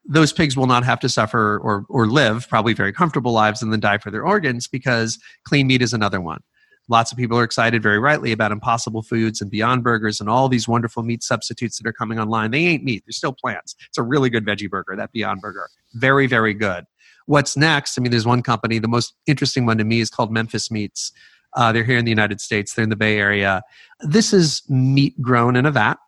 [0.05, 3.71] those pigs will not have to suffer or, or live probably very comfortable lives and
[3.71, 6.41] then die for their organs because clean meat is another one.
[6.87, 10.49] Lots of people are excited very rightly about impossible foods and beyond burgers and all
[10.49, 12.49] these wonderful meat substitutes that are coming online.
[12.49, 13.75] They ain't meat, they're still plants.
[13.87, 15.69] It's a really good veggie burger, that beyond burger.
[15.93, 16.85] Very, very good.
[17.29, 17.95] What's next?
[17.95, 21.11] I mean, there's one company, the most interesting one to me is called Memphis Meats.
[21.55, 23.61] Uh, they're here in the United States, they're in the Bay Area.
[23.99, 25.99] This is meat grown in a vat,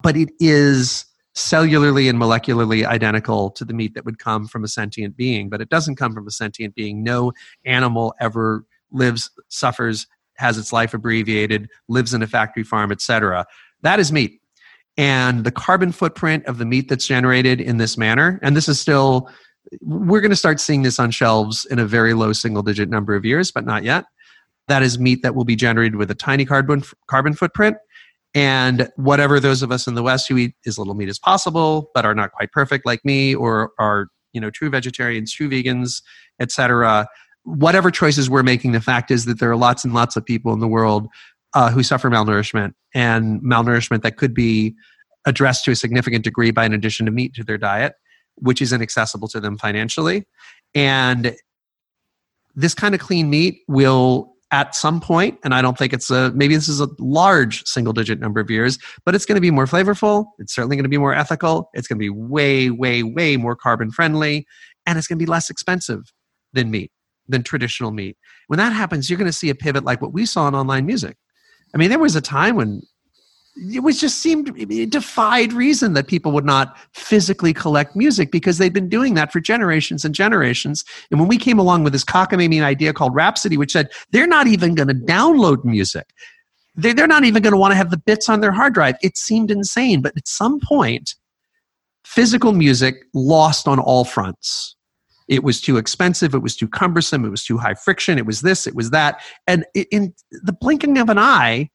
[0.00, 4.68] but it is cellularly and molecularly identical to the meat that would come from a
[4.68, 7.02] sentient being, but it doesn't come from a sentient being.
[7.02, 7.32] No
[7.64, 13.44] animal ever lives, suffers, has its life abbreviated, lives in a factory farm, etc.
[13.82, 14.40] That is meat.
[14.96, 18.78] And the carbon footprint of the meat that's generated in this manner, and this is
[18.80, 19.28] still,
[19.80, 23.14] we're going to start seeing this on shelves in a very low single digit number
[23.14, 24.04] of years, but not yet.
[24.68, 27.76] That is meat that will be generated with a tiny carbon, carbon footprint
[28.34, 31.90] and whatever those of us in the west who eat as little meat as possible
[31.94, 36.02] but are not quite perfect like me or are you know true vegetarians true vegans
[36.40, 37.06] etc
[37.44, 40.52] whatever choices we're making the fact is that there are lots and lots of people
[40.52, 41.06] in the world
[41.54, 44.74] uh, who suffer malnourishment and malnourishment that could be
[45.26, 47.94] addressed to a significant degree by an addition of meat to their diet
[48.36, 50.26] which is inaccessible to them financially
[50.74, 51.34] and
[52.54, 56.30] this kind of clean meat will at some point, and I don't think it's a
[56.32, 59.50] maybe this is a large single digit number of years, but it's going to be
[59.50, 60.26] more flavorful.
[60.38, 61.70] It's certainly going to be more ethical.
[61.74, 64.46] It's going to be way, way, way more carbon friendly,
[64.86, 66.02] and it's going to be less expensive
[66.52, 66.92] than meat,
[67.26, 68.16] than traditional meat.
[68.46, 70.86] When that happens, you're going to see a pivot like what we saw in online
[70.86, 71.16] music.
[71.74, 72.82] I mean, there was a time when
[73.56, 78.58] it was just seemed it defied reason that people would not physically collect music because
[78.58, 80.84] they'd been doing that for generations and generations.
[81.10, 84.48] And when we came along with this cockamamie idea called Rhapsody, which said they're not
[84.48, 86.12] even going to download music,
[86.74, 89.16] they're not even going to want to have the bits on their hard drive, it
[89.16, 90.02] seemed insane.
[90.02, 91.14] But at some point,
[92.04, 94.74] physical music lost on all fronts.
[95.28, 96.34] It was too expensive.
[96.34, 97.24] It was too cumbersome.
[97.24, 98.18] It was too high friction.
[98.18, 98.66] It was this.
[98.66, 99.22] It was that.
[99.46, 101.70] And in the blinking of an eye,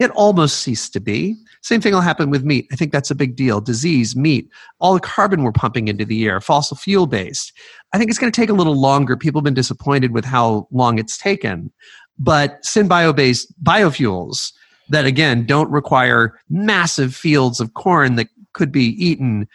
[0.00, 1.36] it almost ceased to be.
[1.60, 2.66] Same thing will happen with meat.
[2.72, 3.60] I think that's a big deal.
[3.60, 4.48] Disease, meat,
[4.80, 7.52] all the carbon we're pumping into the air, fossil fuel based.
[7.92, 9.14] I think it's going to take a little longer.
[9.16, 11.70] People have been disappointed with how long it's taken.
[12.18, 14.52] But synbio based biofuels
[14.88, 19.46] that, again, don't require massive fields of corn that could be eaten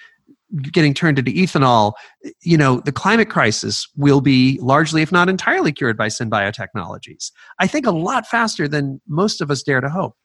[0.72, 1.94] getting turned into ethanol,
[2.42, 7.32] you know, the climate crisis will be largely, if not entirely, cured by synbiotechnologies.
[7.60, 10.16] I think a lot faster than most of us dare to hope.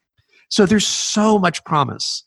[0.51, 2.23] So there's so much promise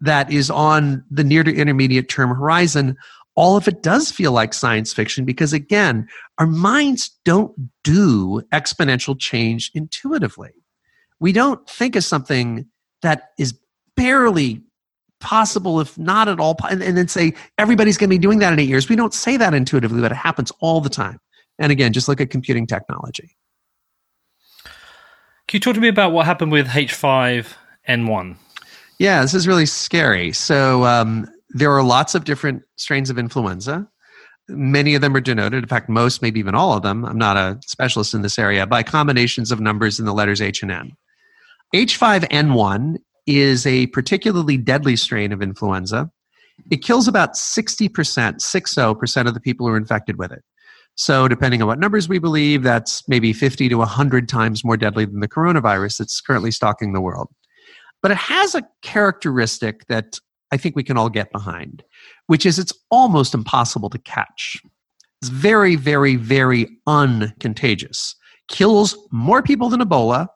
[0.00, 2.96] that is on the near to intermediate term horizon.
[3.38, 7.52] all of it does feel like science fiction because, again, our minds don't
[7.84, 10.50] do exponential change intuitively.
[11.20, 12.66] We don't think of something
[13.02, 13.56] that is
[13.94, 14.60] barely
[15.20, 18.58] possible, if not at all, and, then say everybody's going to be doing that in
[18.58, 18.88] eight years.
[18.88, 21.20] We don't say that intuitively, but it happens all the time.
[21.60, 23.36] And again, just look at computing technology.
[25.46, 26.66] Can you talk to me about what happened with
[27.88, 28.36] H5N1?
[28.98, 30.32] Yeah, this is really scary.
[30.32, 33.88] So, um, there are lots of different strains of influenza.
[34.48, 37.36] Many of them are denoted, in fact, most, maybe even all of them, I'm not
[37.36, 40.92] a specialist in this area, by combinations of numbers in the letters H and N.
[41.74, 42.96] H5N1
[43.26, 46.10] is a particularly deadly strain of influenza.
[46.70, 50.42] It kills about 60%, 60% of the people who are infected with it.
[50.94, 55.04] So, depending on what numbers we believe, that's maybe 50 to 100 times more deadly
[55.04, 57.28] than the coronavirus that's currently stalking the world.
[58.02, 60.18] But it has a characteristic that
[60.52, 61.82] I think we can all get behind,
[62.26, 64.62] which is it's almost impossible to catch.
[65.20, 68.14] It's very, very, very uncontagious.
[68.48, 70.28] Kills more people than Ebola,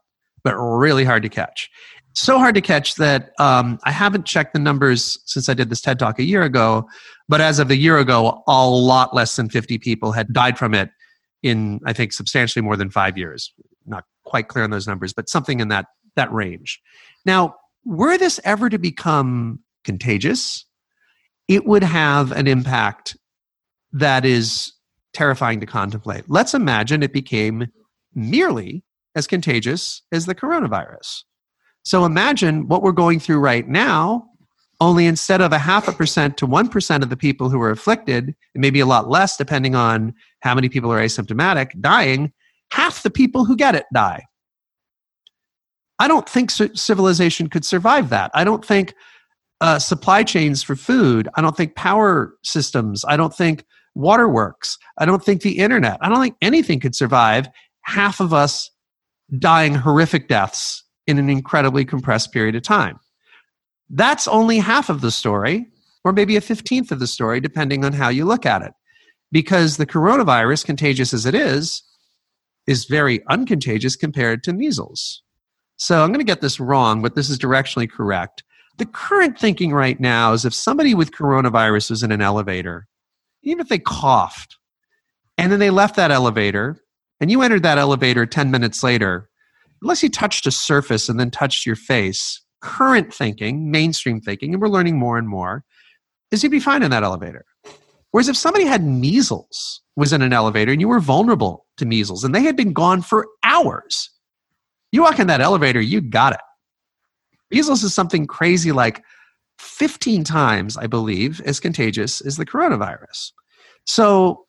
[0.43, 1.71] but really hard to catch.
[2.15, 5.81] So hard to catch that um, I haven't checked the numbers since I did this
[5.81, 6.87] TED talk a year ago,
[7.29, 10.75] but as of a year ago, a lot less than 50 people had died from
[10.75, 10.91] it
[11.43, 13.53] in, I think, substantially more than five years.
[13.87, 16.83] Not quite clear on those numbers, but something in that, that range.
[17.25, 20.65] Now, were this ever to become contagious,
[21.49, 23.17] it would have an impact
[23.93, 24.73] that is
[25.13, 26.25] terrifying to contemplate.
[26.29, 27.67] Let's imagine it became
[28.15, 31.23] nearly as contagious as the coronavirus.
[31.85, 34.29] So imagine what we're going through right now,
[34.81, 38.35] only instead of a half a percent to 1% of the people who are afflicted,
[38.55, 42.33] and maybe a lot less depending on how many people are asymptomatic, dying,
[42.71, 44.25] half the people who get it die.
[46.03, 48.33] I don't think civilization could survive that.
[48.35, 48.93] I don't think
[49.61, 51.29] uh, supply chains for food.
[51.37, 53.05] I don't think power systems.
[53.07, 54.79] I don't think waterworks.
[54.99, 55.99] I don't think the internet.
[56.01, 57.49] I don't think anything could survive
[57.83, 58.69] half of us
[59.39, 62.99] dying horrific deaths in an incredibly compressed period of time.
[63.89, 65.69] That's only half of the story,
[66.03, 68.73] or maybe a 15th of the story, depending on how you look at it.
[69.31, 71.85] Because the coronavirus, contagious as it is,
[72.67, 75.23] is very uncontagious compared to measles.
[75.83, 78.45] So I'm going to get this wrong, but this is directionally correct.
[78.79, 82.87] The current thinking right now is if somebody with coronavirus was in an elevator,
[83.43, 84.59] even if they coughed,
[85.37, 86.81] and then they left that elevator,
[87.21, 89.29] and you entered that elevator 10 minutes later,
[89.83, 94.63] unless you touched a surface and then touched your face, current thinking, mainstream thinking, and
[94.63, 95.65] we're learning more and more,
[96.31, 97.45] is you'd be fine in that elevator.
[98.13, 102.23] Whereas if somebody had measles, was in an elevator, and you were vulnerable to measles,
[102.23, 104.11] and they had been gone for hours,
[104.93, 106.41] you walk in that elevator, you got it.
[107.51, 109.03] Measles is something crazy like
[109.59, 113.33] 15 times, I believe, as contagious as the coronavirus.
[113.87, 114.47] So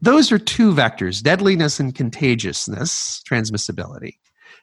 [0.00, 4.14] those are two vectors, deadliness and contagiousness, transmissibility,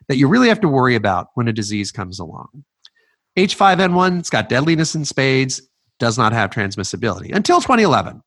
[0.08, 2.64] that you really have to worry about when a disease comes along.
[3.38, 5.62] H5N1, it's got deadliness in spades,
[6.00, 8.22] does not have transmissibility until 2011.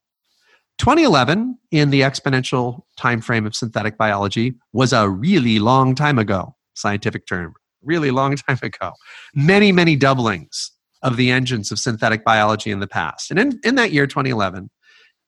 [0.78, 6.54] 2011, in the exponential time frame of synthetic biology, was a really long time ago,
[6.80, 8.92] scientific term really long time ago.
[9.34, 13.30] Many, many doublings of the engines of synthetic biology in the past.
[13.30, 14.70] And in, in that year, 2011,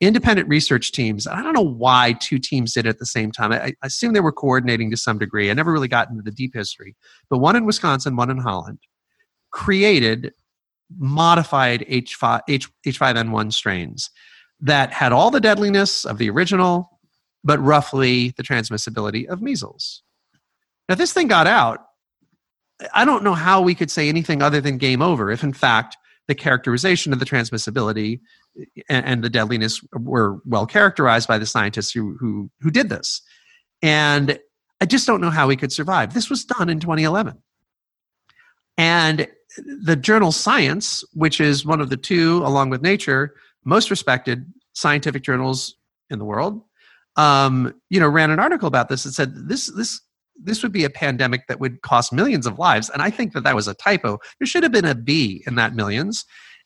[0.00, 3.52] independent research teams, I don't know why two teams did it at the same time.
[3.52, 5.50] I, I assume they were coordinating to some degree.
[5.50, 6.96] I never really got into the deep history,
[7.30, 8.80] but one in Wisconsin, one in Holland,
[9.50, 10.32] created
[10.98, 14.10] modified H5, H, H5N1 strains
[14.60, 17.00] that had all the deadliness of the original,
[17.44, 20.02] but roughly the transmissibility of measles.
[20.88, 21.86] Now, this thing got out
[22.94, 25.96] I don't know how we could say anything other than game over if, in fact,
[26.28, 28.20] the characterization of the transmissibility
[28.88, 33.22] and, and the deadliness were well characterized by the scientists who, who, who did this.
[33.82, 34.38] And
[34.80, 36.14] I just don't know how we could survive.
[36.14, 37.38] This was done in 2011.
[38.78, 39.28] And
[39.66, 45.22] the journal Science, which is one of the two, along with Nature, most respected scientific
[45.22, 45.76] journals
[46.08, 46.62] in the world,
[47.16, 50.00] um, you know, ran an article about this and said this this
[50.40, 52.90] this would be a pandemic that would cost millions of lives.
[52.90, 54.18] And I think that that was a typo.
[54.38, 56.24] There should have been a B in that millions.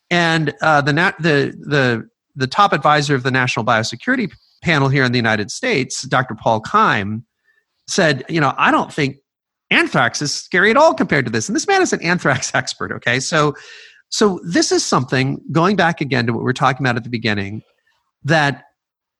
[0.09, 4.31] And uh, the, the, the, the top advisor of the National Biosecurity
[4.63, 6.35] Panel here in the United States, Dr.
[6.35, 7.25] Paul Keim,
[7.87, 9.17] said, you know, I don't think
[9.69, 11.49] anthrax is scary at all compared to this.
[11.49, 13.19] And this man is an anthrax expert, okay?
[13.19, 13.53] So,
[14.09, 17.09] so this is something, going back again to what we were talking about at the
[17.09, 17.61] beginning,
[18.23, 18.63] that,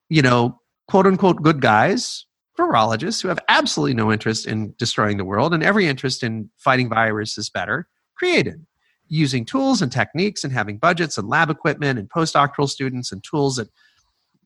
[0.09, 2.26] you know, quote unquote good guys
[2.57, 6.89] virologists who have absolutely no interest in destroying the world and every interest in fighting
[6.89, 8.65] viruses better created.
[9.09, 13.55] using tools and techniques and having budgets and lab equipment and postdoctoral students and tools
[13.55, 13.69] that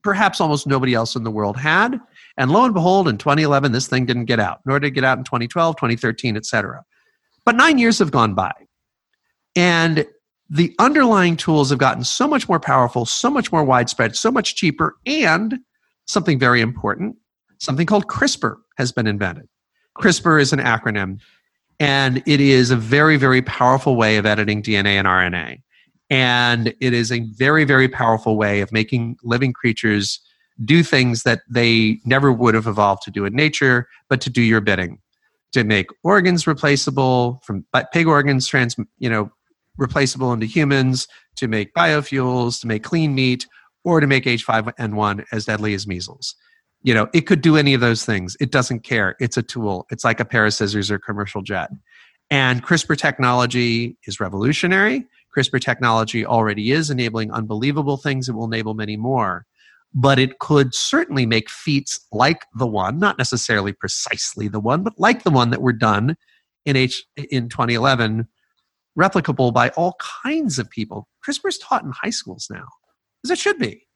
[0.02, 1.98] perhaps almost nobody else in the world had.
[2.36, 5.04] And lo and behold, in 2011, this thing didn't get out, nor did it get
[5.04, 6.84] out in 2012, 2013, etc.
[7.44, 8.52] But nine years have gone by.
[9.54, 10.06] And
[10.48, 14.54] the underlying tools have gotten so much more powerful, so much more widespread, so much
[14.56, 15.58] cheaper, and
[16.06, 17.16] something very important
[17.62, 19.48] something called CRISPR has been invented.
[19.96, 21.20] CRISPR is an acronym,
[21.78, 25.62] and it is a very, very powerful way of editing DNA and RNA.
[26.10, 30.20] And it is a very, very powerful way of making living creatures
[30.64, 34.42] do things that they never would have evolved to do in nature, but to do
[34.42, 34.98] your bidding.
[35.52, 39.30] To make organs replaceable from pig organs, trans, you know,
[39.78, 41.06] replaceable into humans,
[41.36, 43.46] to make biofuels, to make clean meat,
[43.84, 46.34] or to make H5N1 as deadly as measles.
[46.82, 48.36] You know, it could do any of those things.
[48.40, 49.16] It doesn't care.
[49.20, 49.86] It's a tool.
[49.90, 51.70] It's like a pair of scissors or commercial jet.
[52.30, 55.06] And CRISPR technology is revolutionary.
[55.36, 58.28] CRISPR technology already is enabling unbelievable things.
[58.28, 59.46] It will enable many more.
[59.94, 64.98] But it could certainly make feats like the one, not necessarily precisely the one, but
[64.98, 66.16] like the one that were done
[66.64, 68.26] in H in 2011
[68.98, 71.08] replicable by all kinds of people.
[71.26, 72.66] CRISPR is taught in high schools now,
[73.24, 73.86] as it should be.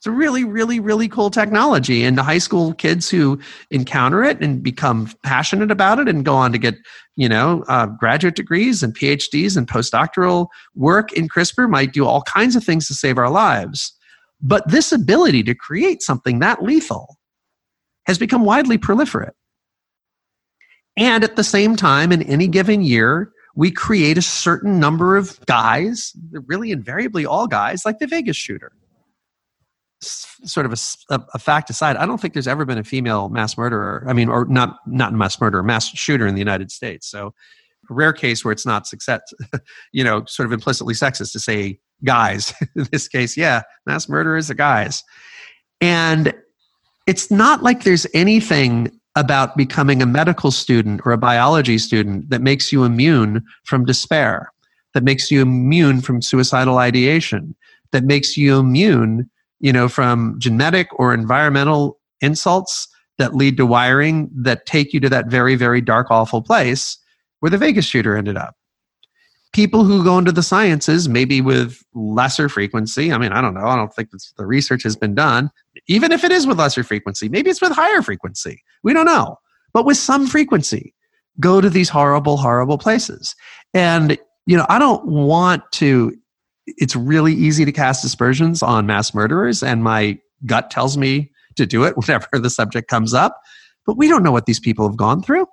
[0.00, 2.04] It's a really, really, really cool technology.
[2.04, 3.38] And the high school kids who
[3.70, 6.76] encounter it and become passionate about it and go on to get,
[7.16, 12.22] you know, uh, graduate degrees and PhDs and postdoctoral work in CRISPR might do all
[12.22, 13.92] kinds of things to save our lives.
[14.40, 17.18] But this ability to create something that lethal
[18.06, 19.32] has become widely proliferate.
[20.96, 25.44] And at the same time, in any given year, we create a certain number of
[25.44, 26.14] guys,
[26.46, 28.72] really invariably all guys, like the Vegas shooter.
[30.02, 33.28] Sort of a, a, a, fact aside, I don't think there's ever been a female
[33.28, 34.02] mass murderer.
[34.08, 37.06] I mean, or not not mass murderer, mass shooter in the United States.
[37.06, 37.34] So,
[37.90, 39.20] a rare case where it's not success,
[39.92, 42.54] you know, sort of implicitly sexist to say guys.
[42.76, 45.04] in this case, yeah, mass murderers are guys,
[45.82, 46.32] and
[47.06, 52.40] it's not like there's anything about becoming a medical student or a biology student that
[52.40, 54.52] makes you immune from despair,
[54.94, 57.54] that makes you immune from suicidal ideation,
[57.92, 59.28] that makes you immune,
[59.60, 62.88] you know, from genetic or environmental insults
[63.18, 66.96] that lead to wiring that take you to that very, very dark, awful place
[67.40, 68.54] where the Vegas shooter ended up
[69.52, 73.12] people who go into the sciences, maybe with lesser frequency.
[73.12, 73.66] I mean, I don't know.
[73.66, 75.50] I don't think the research has been done.
[75.88, 78.62] Even if it is with lesser frequency, maybe it's with higher frequency.
[78.82, 79.36] We don't know.
[79.72, 80.94] But with some frequency,
[81.40, 83.34] go to these horrible, horrible places.
[83.74, 86.16] And, you know, I don't want to,
[86.76, 89.62] it's really easy to cast aspersions on mass murderers.
[89.62, 93.40] And my gut tells me to do it whenever the subject comes up.
[93.86, 95.46] But we don't know what these people have gone through.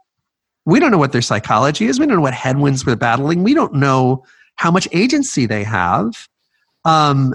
[0.65, 1.99] We don't know what their psychology is.
[1.99, 3.43] We don't know what headwinds they're battling.
[3.43, 6.27] We don't know how much agency they have.
[6.83, 7.33] Um,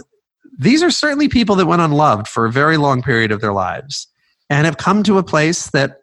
[0.58, 4.06] these are certainly people that went unloved for a very long period of their lives
[4.50, 6.02] and have come to a place that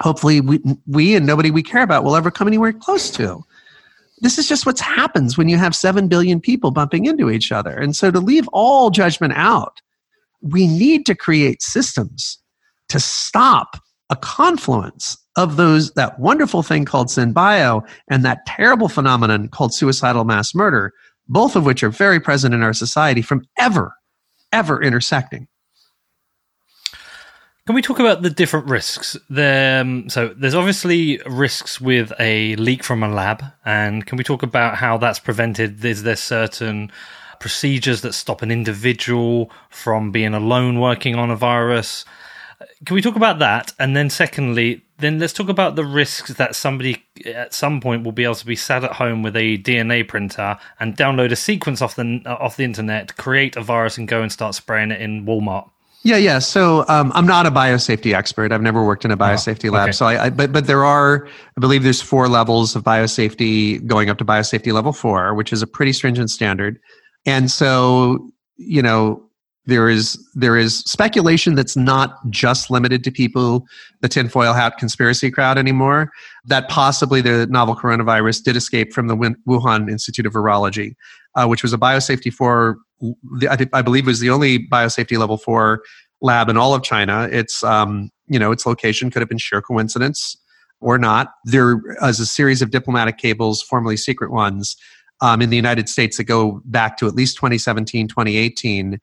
[0.00, 3.44] hopefully we, we and nobody we care about will ever come anywhere close to.
[4.20, 7.76] This is just what happens when you have 7 billion people bumping into each other.
[7.76, 9.80] And so to leave all judgment out,
[10.42, 12.38] we need to create systems
[12.88, 13.76] to stop
[14.10, 20.24] a confluence of those that wonderful thing called synbio and that terrible phenomenon called suicidal
[20.24, 20.92] mass murder
[21.28, 23.94] both of which are very present in our society from ever
[24.52, 25.46] ever intersecting
[27.70, 29.16] can we talk about the different risks?
[29.28, 34.24] There, um, so there's obviously risks with a leak from a lab, and can we
[34.24, 35.84] talk about how that's prevented?
[35.84, 36.90] Is there certain
[37.38, 42.04] procedures that stop an individual from being alone working on a virus?
[42.86, 43.72] Can we talk about that?
[43.78, 48.10] And then, secondly, then let's talk about the risks that somebody at some point will
[48.10, 51.80] be able to be sat at home with a DNA printer and download a sequence
[51.80, 55.24] off the off the internet, create a virus, and go and start spraying it in
[55.24, 55.70] Walmart.
[56.02, 56.38] Yeah, yeah.
[56.38, 58.52] So um, I'm not a biosafety expert.
[58.52, 59.84] I've never worked in a oh, biosafety oh, lab.
[59.84, 59.92] Okay.
[59.92, 64.08] So I, I, but but there are, I believe there's four levels of biosafety going
[64.08, 66.78] up to biosafety level four, which is a pretty stringent standard.
[67.26, 69.22] And so you know
[69.66, 73.64] there is there is speculation that's not just limited to people
[74.00, 76.10] the tinfoil hat conspiracy crowd anymore
[76.44, 80.94] that possibly the novel coronavirus did escape from the wuhan institute of virology
[81.36, 82.76] uh, which was a biosafety 4
[83.72, 85.82] I, believe was the only biosafety level 4
[86.20, 89.62] lab in all of china its um, you know its location could have been sheer
[89.62, 90.36] coincidence
[90.80, 94.76] or not there is a series of diplomatic cables formerly secret ones
[95.22, 99.00] um, in the united states that go back to at least 2017 2018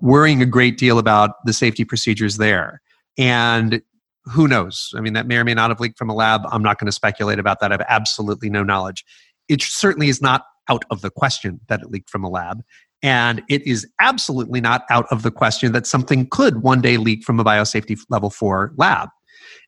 [0.00, 2.80] worrying a great deal about the safety procedures there.
[3.18, 3.82] And
[4.24, 4.92] who knows?
[4.96, 6.42] I mean, that may or may not have leaked from a lab.
[6.50, 7.72] I'm not going to speculate about that.
[7.72, 9.04] I have absolutely no knowledge.
[9.48, 12.62] It certainly is not out of the question that it leaked from a lab.
[13.02, 17.24] And it is absolutely not out of the question that something could one day leak
[17.24, 19.08] from a biosafety level four lab.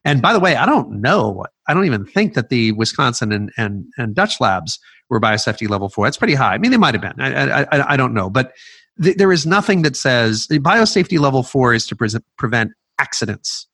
[0.05, 1.45] And by the way, I don't know.
[1.69, 4.79] I don't even think that the Wisconsin and, and, and Dutch labs
[5.09, 6.07] were biosafety level four.
[6.07, 6.55] That's pretty high.
[6.55, 7.21] I mean, they might have been.
[7.21, 8.29] I, I, I don't know.
[8.29, 8.53] But
[9.03, 13.67] th- there is nothing that says biosafety level four is to pre- prevent accidents.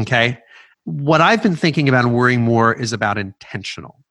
[0.00, 0.38] Okay.
[0.84, 4.04] What I've been thinking about and worrying more is about intentional.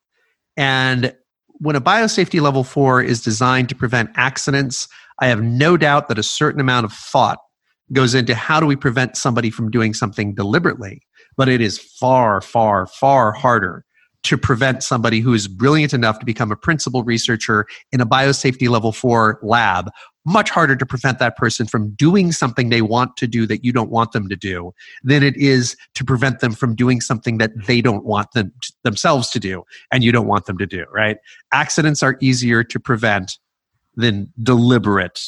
[0.56, 1.14] And
[1.54, 4.88] when a biosafety level four is designed to prevent accidents,
[5.20, 7.38] I have no doubt that a certain amount of thought
[7.92, 11.02] goes into how do we prevent somebody from doing something deliberately.
[11.36, 13.84] But it is far, far, far harder
[14.24, 18.68] to prevent somebody who is brilliant enough to become a principal researcher in a biosafety
[18.68, 19.90] level four lab
[20.24, 23.72] much harder to prevent that person from doing something they want to do that you
[23.72, 24.72] don't want them to do
[25.02, 28.52] than it is to prevent them from doing something that they don't want them
[28.82, 29.62] themselves to do
[29.92, 31.18] and you don't want them to do right?
[31.52, 33.38] Accidents are easier to prevent
[33.96, 35.22] than deliberate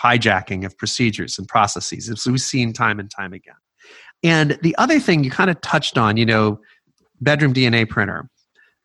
[0.00, 3.54] hijacking of procedures and processes as we've seen time and time again.
[4.22, 6.60] And the other thing you kind of touched on you know
[7.20, 8.28] bedroom dna printer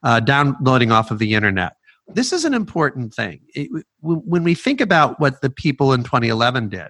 [0.03, 1.73] uh, downloading off of the internet
[2.13, 3.41] this is an important thing.
[3.55, 3.69] It,
[4.01, 6.89] when we think about what the people in 2011 did,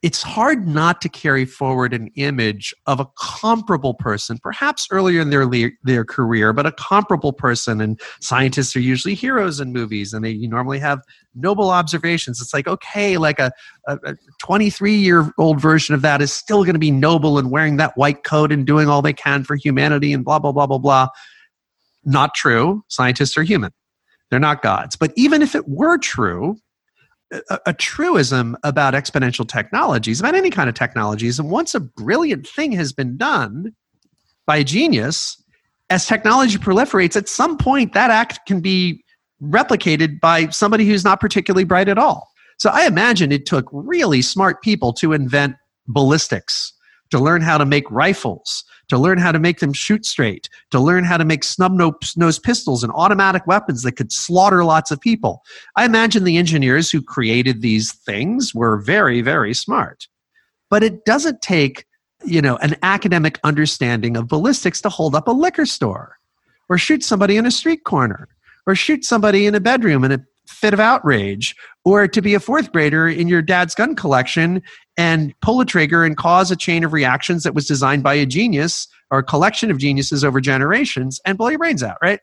[0.00, 5.30] it's hard not to carry forward an image of a comparable person, perhaps earlier in
[5.30, 7.80] their le- their career, but a comparable person.
[7.80, 11.00] And scientists are usually heroes in movies, and they normally have
[11.34, 12.40] noble observations.
[12.40, 13.50] It's like okay, like a,
[13.88, 17.76] a 23 year old version of that is still going to be noble and wearing
[17.78, 20.78] that white coat and doing all they can for humanity and blah blah blah blah
[20.78, 21.08] blah.
[22.04, 22.84] Not true.
[22.86, 23.72] Scientists are human.
[24.30, 24.96] They're not gods.
[24.96, 26.58] But even if it were true,
[27.32, 32.46] a, a, truism about exponential technologies, about any kind of technologies, and once a brilliant
[32.46, 33.74] thing has been done
[34.46, 35.42] by a genius,
[35.90, 39.04] as technology proliferates, at some point that act can be
[39.42, 42.28] replicated by somebody who's not particularly bright at all.
[42.58, 45.56] So I imagine it took really smart people to invent
[45.86, 46.72] ballistics,
[47.10, 50.80] to learn how to make rifles, to learn how to make them shoot straight, to
[50.80, 55.00] learn how to make snub nose pistols and automatic weapons that could slaughter lots of
[55.00, 55.42] people.
[55.76, 60.06] I imagine the engineers who created these things were very, very smart.
[60.70, 61.86] But it doesn't take,
[62.24, 66.16] you know, an academic understanding of ballistics to hold up a liquor store
[66.68, 68.28] or shoot somebody in a street corner
[68.66, 71.54] or shoot somebody in a bedroom in a fit of outrage
[71.84, 74.62] or to be a fourth grader in your dad's gun collection
[74.98, 78.26] and pull a trigger and cause a chain of reactions that was designed by a
[78.26, 82.20] genius or a collection of geniuses over generations and blow your brains out, right?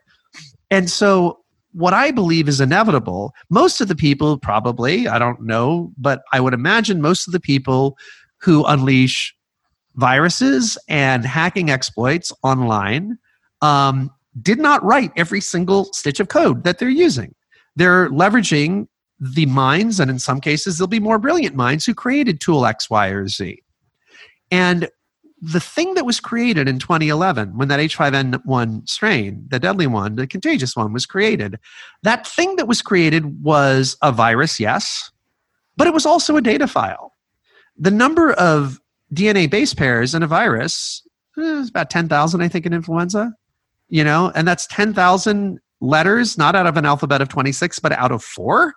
[0.69, 1.39] And so,
[1.71, 6.39] what I believe is inevitable, most of the people probably, I don't know, but I
[6.39, 7.97] would imagine most of the people
[8.39, 9.35] who unleash
[9.95, 13.17] viruses and hacking exploits online
[13.61, 14.09] um,
[14.41, 17.33] did not write every single stitch of code that they're using
[17.75, 18.87] they're leveraging
[19.19, 22.89] the minds, and in some cases, there'll be more brilliant minds who created tool X,
[22.89, 23.61] Y, or Z.
[24.51, 24.89] And
[25.41, 30.27] the thing that was created in 2011 when that H5N1 strain, the deadly one, the
[30.27, 31.59] contagious one, was created,
[32.03, 35.11] that thing that was created was a virus, yes,
[35.77, 37.13] but it was also a data file.
[37.77, 38.79] The number of
[39.13, 41.05] DNA base pairs in a virus
[41.37, 43.33] eh, is about 10,000, I think, in influenza,
[43.89, 48.11] you know, and that's 10,000 letters, not out of an alphabet of 26, but out
[48.11, 48.73] of four,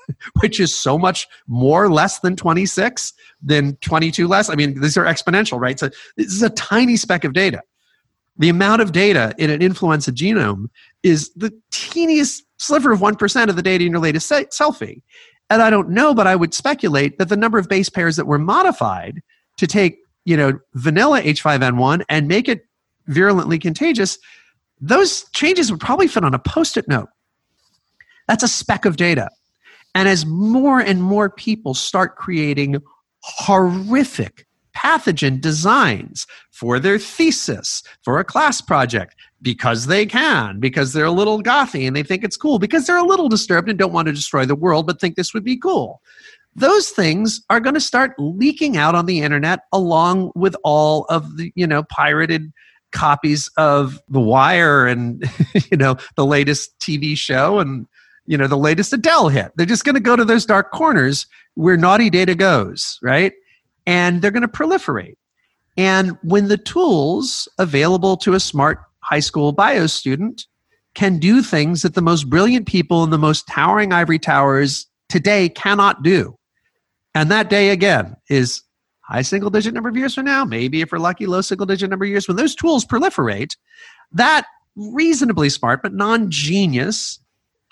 [0.40, 3.12] which is so much more less than 26
[3.42, 4.48] than 22 less.
[4.48, 5.78] I mean, these are exponential, right?
[5.78, 7.62] So this is a tiny speck of data.
[8.38, 10.68] The amount of data in an influenza genome
[11.02, 15.02] is the teeniest sliver of 1% of the data in your latest selfie.
[15.50, 18.26] And I don't know, but I would speculate that the number of base pairs that
[18.26, 19.20] were modified
[19.58, 22.66] to take, you know, vanilla H5N1 and make it
[23.06, 24.18] virulently contagious
[24.82, 27.08] those changes would probably fit on a post it note.
[28.26, 29.30] That's a speck of data.
[29.94, 32.82] And as more and more people start creating
[33.20, 41.04] horrific pathogen designs for their thesis, for a class project, because they can, because they're
[41.04, 43.92] a little gothy and they think it's cool, because they're a little disturbed and don't
[43.92, 46.00] want to destroy the world but think this would be cool.
[46.54, 51.36] Those things are going to start leaking out on the internet along with all of
[51.36, 52.52] the, you know, pirated
[52.92, 55.24] copies of The Wire and
[55.70, 57.86] you know the latest TV show and
[58.26, 59.52] you know the latest Adele hit.
[59.56, 63.32] They're just going to go to those dark corners where naughty data goes, right?
[63.86, 65.16] And they're going to proliferate.
[65.76, 70.46] And when the tools available to a smart high school bio student
[70.94, 75.48] can do things that the most brilliant people in the most towering ivory towers today
[75.48, 76.36] cannot do.
[77.14, 78.62] And that day again is
[79.00, 81.90] high single digit number of years from now, maybe if we're lucky, low single digit
[81.90, 83.56] number of years, when those tools proliferate,
[84.12, 84.46] that
[84.76, 87.18] reasonably smart but non genius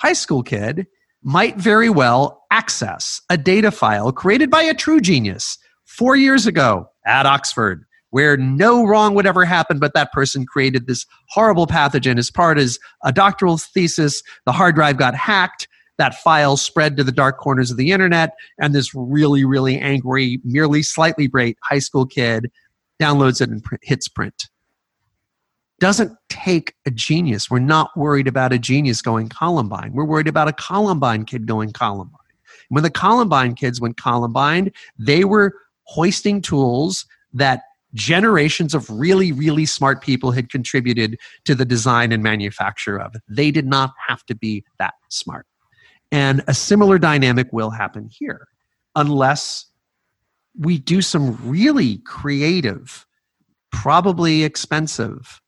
[0.00, 0.86] high school kid
[1.22, 6.88] might very well access a data file created by a true genius four years ago
[7.06, 12.18] at Oxford, where no wrong would ever happen, but that person created this horrible pathogen
[12.18, 14.22] as part of a doctoral thesis.
[14.46, 15.68] The hard drive got hacked.
[15.98, 20.40] That file spread to the dark corners of the internet, and this really, really angry,
[20.44, 22.50] merely slightly bright high school kid
[22.98, 24.48] downloads it and hits print
[25.80, 27.50] doesn't take a genius.
[27.50, 29.92] We're not worried about a genius going Columbine.
[29.92, 32.18] We're worried about a Columbine kid going Columbine.
[32.68, 35.54] When the Columbine kids went Columbine, they were
[35.84, 37.62] hoisting tools that
[37.94, 43.16] generations of really, really smart people had contributed to the design and manufacture of.
[43.28, 45.46] They did not have to be that smart.
[46.12, 48.48] And a similar dynamic will happen here
[48.94, 49.66] unless
[50.58, 53.06] we do some really creative,
[53.72, 55.40] probably expensive,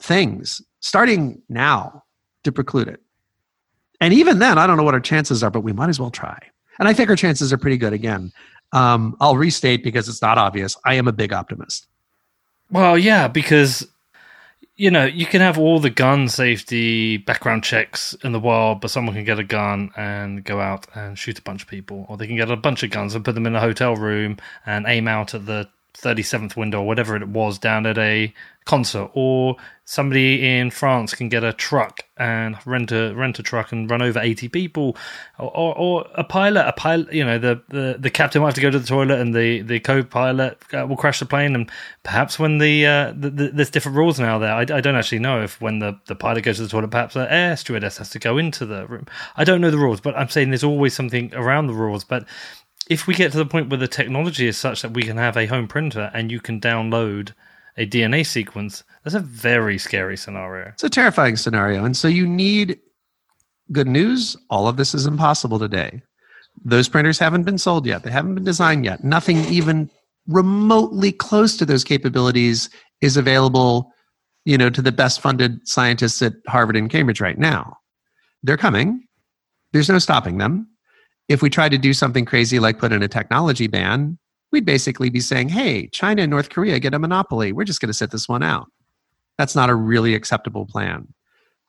[0.00, 2.02] things starting now
[2.44, 3.00] to preclude it.
[4.00, 6.10] And even then, I don't know what our chances are, but we might as well
[6.10, 6.38] try.
[6.78, 8.32] And I think our chances are pretty good again.
[8.72, 10.76] Um, I'll restate because it's not obvious.
[10.84, 11.86] I am a big optimist.
[12.70, 13.86] Well, yeah, because
[14.76, 18.90] you know you can have all the gun safety background checks in the world, but
[18.90, 22.16] someone can get a gun and go out and shoot a bunch of people, or
[22.16, 24.86] they can get a bunch of guns and put them in a hotel room and
[24.88, 28.32] aim out at the 37th window or whatever it was down at a
[28.64, 29.10] concert.
[29.14, 33.90] Or somebody in France can get a truck and rent a rent a truck and
[33.90, 34.96] run over 80 people.
[35.38, 38.54] Or, or, or a pilot a pilot you know the, the, the captain might have
[38.54, 41.54] to go to the toilet and the, the co-pilot uh, will crash the plane.
[41.54, 41.70] And
[42.04, 44.52] perhaps when the, uh, the, the, there's different rules now there.
[44.52, 47.14] I, I don't actually know if when the, the pilot goes to the toilet perhaps
[47.14, 49.06] the air stewardess has to go into the room.
[49.36, 52.04] I don't know the rules but I'm saying there's always something around the rules.
[52.04, 52.26] But
[52.90, 55.36] if we get to the point where the technology is such that we can have
[55.36, 57.32] a home printer and you can download
[57.76, 60.68] a DNA sequence, that's a very scary scenario.
[60.70, 61.84] It's a terrifying scenario.
[61.84, 62.80] And so you need
[63.70, 64.36] good news.
[64.50, 66.02] All of this is impossible today.
[66.64, 69.04] Those printers haven't been sold yet, they haven't been designed yet.
[69.04, 69.88] Nothing even
[70.26, 72.68] remotely close to those capabilities
[73.00, 73.92] is available
[74.44, 77.76] you know to the best funded scientists at harvard and cambridge right now
[78.42, 79.06] they're coming
[79.72, 80.68] there's no stopping them
[81.30, 84.18] if we tried to do something crazy like put in a technology ban,
[84.50, 87.52] we'd basically be saying, hey, China and North Korea get a monopoly.
[87.52, 88.66] We're just going to sit this one out.
[89.38, 91.06] That's not a really acceptable plan.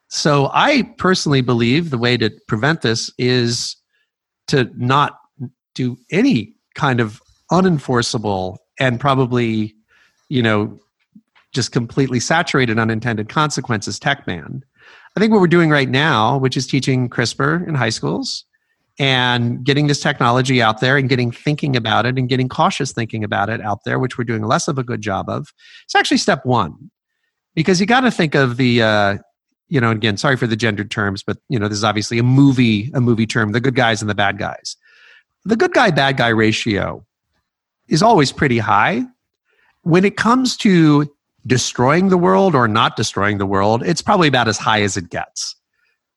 [0.08, 3.76] So I personally believe the way to prevent this is
[4.48, 5.16] to not
[5.74, 9.76] do any kind of unenforceable and probably,
[10.28, 10.76] you know,
[11.52, 14.64] just completely saturated unintended consequences tech ban.
[15.16, 18.44] I think what we're doing right now, which is teaching CRISPR in high schools,
[19.02, 23.24] and getting this technology out there and getting thinking about it and getting cautious thinking
[23.24, 25.52] about it out there, which we're doing less of a good job of,
[25.84, 26.88] it's actually step one.
[27.56, 29.18] Because you got to think of the, uh,
[29.68, 32.22] you know, again, sorry for the gendered terms, but you know, this is obviously a
[32.22, 34.76] movie, a movie term, the good guys and the bad guys.
[35.44, 37.04] The good guy bad guy ratio
[37.88, 39.02] is always pretty high.
[39.82, 41.12] When it comes to
[41.44, 45.10] destroying the world or not destroying the world, it's probably about as high as it
[45.10, 45.56] gets.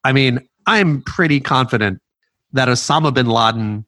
[0.04, 2.00] I mean, I'm pretty confident
[2.56, 3.86] that Osama bin Laden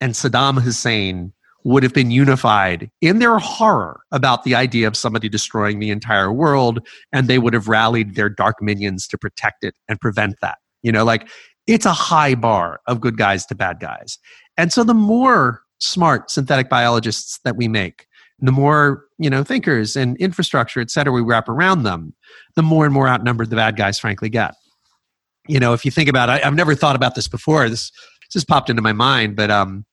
[0.00, 1.32] and Saddam Hussein
[1.64, 6.32] would have been unified in their horror about the idea of somebody destroying the entire
[6.32, 10.58] world, and they would have rallied their dark minions to protect it and prevent that.
[10.82, 11.28] You know, like
[11.66, 14.18] it's a high bar of good guys to bad guys.
[14.56, 18.06] And so the more smart synthetic biologists that we make,
[18.38, 22.14] the more, you know, thinkers and infrastructure, et cetera, we wrap around them,
[22.54, 24.54] the more and more outnumbered the bad guys frankly get
[25.48, 27.68] you know, if you think about I, have never thought about this before.
[27.68, 27.92] This
[28.30, 29.84] just popped into my mind, but um,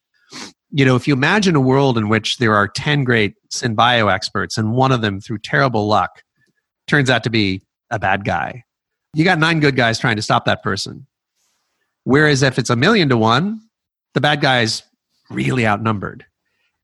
[0.71, 4.57] you know, if you imagine a world in which there are ten great synbio experts,
[4.57, 6.23] and one of them, through terrible luck,
[6.87, 8.63] turns out to be a bad guy,
[9.13, 11.05] you got nine good guys trying to stop that person.
[12.03, 13.61] Whereas if it's a million to one,
[14.13, 14.83] the bad guys
[15.29, 16.25] really outnumbered,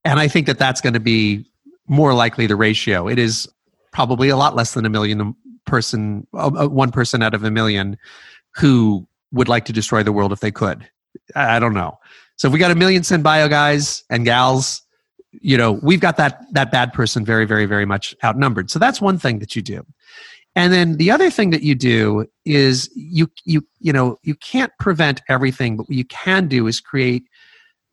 [0.03, 1.45] and I think that that's going to be
[1.88, 3.07] more likely the ratio.
[3.07, 3.47] It is
[3.93, 7.97] probably a lot less than a million person, uh, one person out of a million
[8.58, 10.88] who would like to destroy the world if they could.
[11.36, 11.97] I don't know.
[12.38, 14.82] So if we got a million synbio guys and gals,
[15.32, 18.72] you know, we've got that that bad person very, very, very much outnumbered.
[18.72, 19.86] So that's one thing that you do.
[20.55, 24.72] And then the other thing that you do is you you you know you can't
[24.80, 27.24] prevent everything, but what you can do is create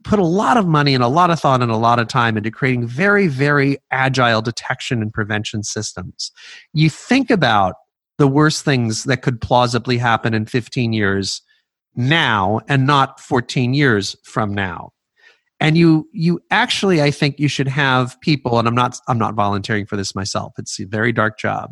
[0.04, 2.36] put a lot of money and a lot of thought and a lot of time
[2.36, 6.30] into creating very very agile detection and prevention systems.
[6.72, 7.74] You think about
[8.18, 11.42] the worst things that could plausibly happen in 15 years
[11.96, 14.92] now and not 14 years from now.
[15.60, 19.34] And you you actually i think you should have people and i'm not i'm not
[19.34, 20.52] volunteering for this myself.
[20.58, 21.70] It's a very dark job.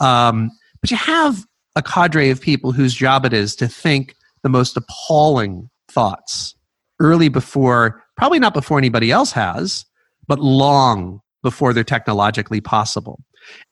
[0.00, 1.44] Um, but you have
[1.76, 6.54] a cadre of people whose job it is to think the most appalling thoughts
[6.98, 9.84] early before, probably not before anybody else has,
[10.26, 13.20] but long before they're technologically possible.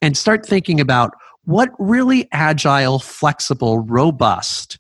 [0.01, 1.13] And start thinking about
[1.49, 4.79] what really agile, flexible, robust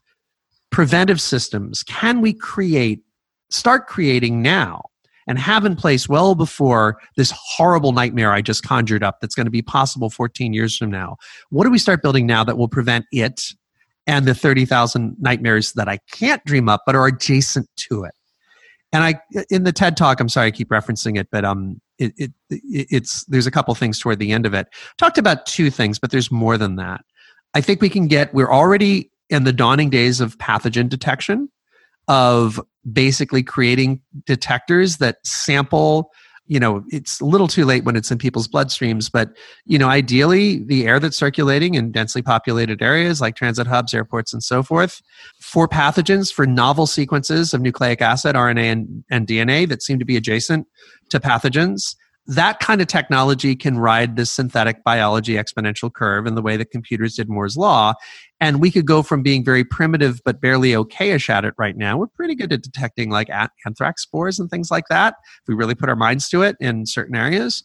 [0.71, 3.01] preventive systems can we create,
[3.49, 4.83] start creating now
[5.27, 9.47] and have in place well before this horrible nightmare I just conjured up that's going
[9.47, 11.17] to be possible 14 years from now?
[11.49, 13.45] What do we start building now that will prevent it
[14.07, 18.13] and the 30,000 nightmares that I can't dream up but are adjacent to it?
[18.93, 19.15] And I,
[19.49, 23.25] in the TED talk, I'm sorry I keep referencing it, but um, it, it, it's
[23.25, 24.69] there's a couple things toward the end of it.
[24.97, 27.03] Talked about two things, but there's more than that.
[27.55, 28.33] I think we can get.
[28.35, 31.49] We're already in the dawning days of pathogen detection,
[32.07, 36.11] of basically creating detectors that sample
[36.49, 39.37] you know it's a little too late when it's in people's bloodstreams but
[39.67, 44.33] you know ideally the air that's circulating in densely populated areas like transit hubs airports
[44.33, 45.01] and so forth
[45.41, 50.05] for pathogens for novel sequences of nucleic acid rna and, and dna that seem to
[50.05, 50.67] be adjacent
[51.11, 51.95] to pathogens
[52.29, 56.71] that kind of technology can ride this synthetic biology exponential curve in the way that
[56.71, 57.95] computers did Moore's Law.
[58.41, 61.97] And we could go from being very primitive but barely okayish at it right now.
[61.97, 63.29] We're pretty good at detecting like
[63.67, 66.87] anthrax spores and things like that if we really put our minds to it in
[66.87, 67.65] certain areas.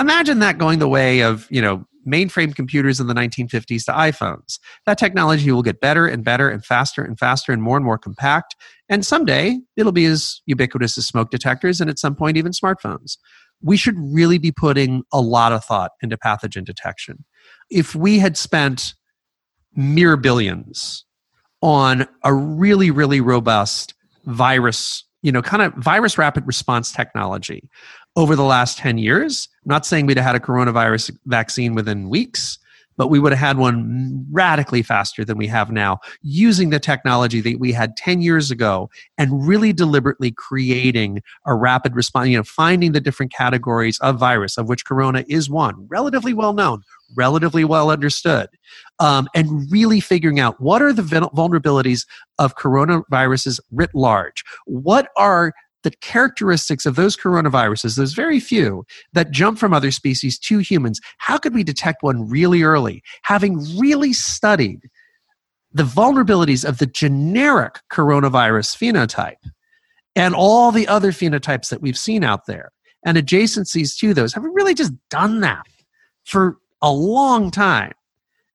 [0.00, 4.58] Imagine that going the way of, you know, mainframe computers in the 1950s to iPhones.
[4.86, 7.98] That technology will get better and better and faster and faster and more and more
[7.98, 8.56] compact.
[8.88, 13.16] And someday it'll be as ubiquitous as smoke detectors and at some point even smartphones
[13.62, 17.24] we should really be putting a lot of thought into pathogen detection.
[17.70, 18.94] If we had spent
[19.74, 21.04] mere billions
[21.62, 23.94] on a really, really robust
[24.24, 27.68] virus, you know, kind of virus rapid response technology
[28.16, 32.08] over the last 10 years, I'm not saying we'd have had a coronavirus vaccine within
[32.08, 32.58] weeks,
[33.00, 37.40] but we would have had one radically faster than we have now using the technology
[37.40, 42.42] that we had 10 years ago and really deliberately creating a rapid response, you know,
[42.42, 46.82] finding the different categories of virus, of which corona is one, relatively well known,
[47.16, 48.50] relatively well understood,
[48.98, 52.06] um, and really figuring out what are the vulnerabilities
[52.38, 54.44] of coronaviruses writ large.
[54.66, 60.38] What are the characteristics of those coronaviruses, those very few that jump from other species
[60.38, 63.02] to humans, how could we detect one really early?
[63.22, 64.88] Having really studied
[65.72, 69.50] the vulnerabilities of the generic coronavirus phenotype
[70.16, 72.72] and all the other phenotypes that we've seen out there
[73.04, 75.66] and adjacencies to those, have we really just done that
[76.24, 77.92] for a long time?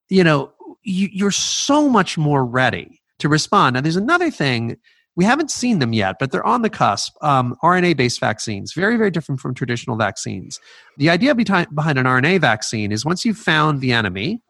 [0.09, 0.51] You know,
[0.83, 3.73] you, are so much more ready to respond.
[3.73, 4.77] Now, there's another thing
[5.15, 7.15] we haven't seen them yet, but they're on the cusp.
[7.21, 10.59] Um, RNA based vaccines, very, very different from traditional vaccines.
[10.97, 14.41] The idea behind, behind an RNA vaccine is once you've found the enemy,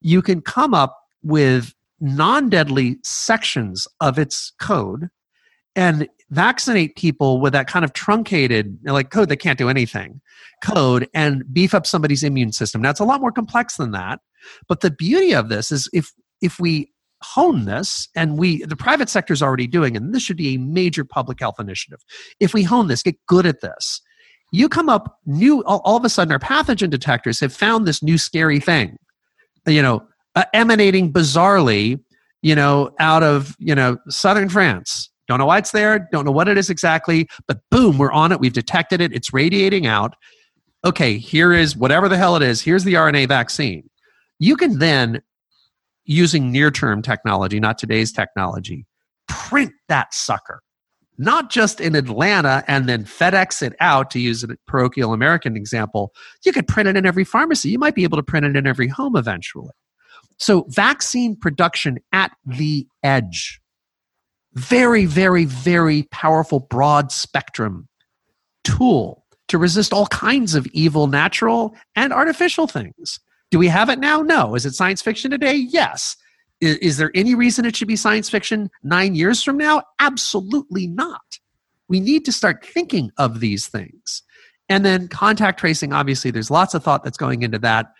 [0.00, 5.08] you can come up with non deadly sections of its code
[5.74, 10.20] and vaccinate people with that kind of truncated, like code that can't do anything
[10.62, 12.80] code and beef up somebody's immune system.
[12.80, 14.20] Now, it's a lot more complex than that.
[14.68, 16.92] But the beauty of this is if if we
[17.34, 20.58] hone this and we the private sector is already doing and this should be a
[20.58, 22.04] major public health initiative.
[22.40, 24.00] If we hone this get good at this
[24.52, 28.02] you come up new all, all of a sudden our pathogen detectors have found this
[28.02, 28.96] new scary thing
[29.66, 32.00] you know uh, emanating bizarrely
[32.42, 35.10] you know out of you know southern france.
[35.28, 38.32] Don't know why it's there don't know what it is exactly but boom we're on
[38.32, 40.14] it we've detected it it's radiating out.
[40.84, 43.88] Okay here is whatever the hell it is here's the rna vaccine.
[44.38, 45.22] You can then
[46.06, 48.86] using near term technology, not today's technology,
[49.28, 50.62] print that sucker.
[51.18, 56.12] Not just in Atlanta and then FedEx it out to use a parochial American example.
[56.44, 57.70] You could print it in every pharmacy.
[57.70, 59.72] You might be able to print it in every home eventually.
[60.38, 63.60] So, vaccine production at the edge.
[64.52, 67.88] Very, very, very powerful, broad spectrum
[68.62, 73.20] tool to resist all kinds of evil, natural and artificial things.
[73.50, 74.22] Do we have it now?
[74.22, 74.54] No.
[74.54, 75.54] Is it science fiction today?
[75.54, 76.16] Yes.
[76.60, 79.82] Is, is, there any reason it should be science fiction nine years from now?
[80.00, 81.38] Absolutely not.
[81.88, 84.22] We need to start thinking of these things.
[84.68, 87.92] And then contact tracing, obviously, there's lots of thought that's going into that.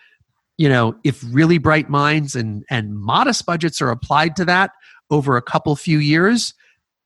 [0.57, 4.71] You know, if really bright minds and, and modest budgets are applied to that
[5.09, 6.53] over a couple few years,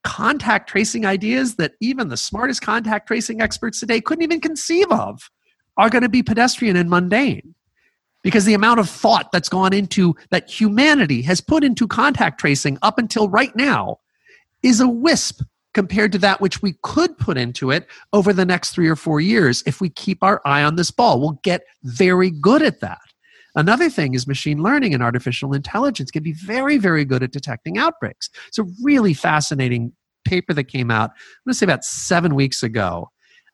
[0.03, 5.29] contact tracing ideas that even the smartest contact tracing experts today couldn't even conceive of
[5.77, 7.53] are going to be pedestrian and mundane
[8.23, 12.77] because the amount of thought that's gone into that humanity has put into contact tracing
[12.81, 13.99] up until right now
[14.63, 15.41] is a wisp
[15.73, 19.21] compared to that which we could put into it over the next three or four
[19.21, 21.19] years if we keep our eye on this ball.
[21.19, 22.99] We'll get very good at that.
[23.55, 27.77] Another thing is machine learning and artificial intelligence can be very, very good at detecting
[27.77, 28.29] outbreaks.
[28.47, 29.93] It's a really fascinating
[30.23, 33.09] paper that came out, I'm going to say about seven weeks ago,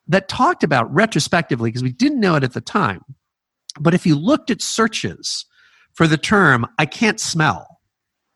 [0.06, 3.02] that talked about retrospectively, because we didn't know it at the time.
[3.80, 5.46] But if you looked at searches
[5.94, 7.80] for the term, I can't smell,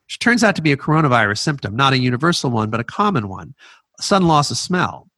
[0.07, 3.29] which turns out to be a coronavirus symptom, not a universal one, but a common
[3.29, 3.55] one,
[4.01, 5.09] sudden loss of smell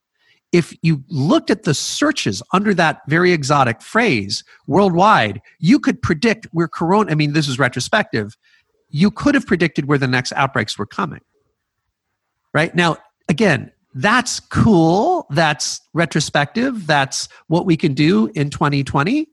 [0.55, 6.47] if you looked at the searches under that very exotic phrase worldwide, you could predict
[6.53, 8.37] where corona, I mean, this is retrospective,
[8.89, 11.23] you could have predicted where the next outbreaks were coming.
[12.53, 12.73] Right?
[12.73, 12.99] Now,
[13.29, 15.27] again, that's cool.
[15.31, 16.87] That's retrospective.
[16.87, 19.27] That's what we can do in 2020.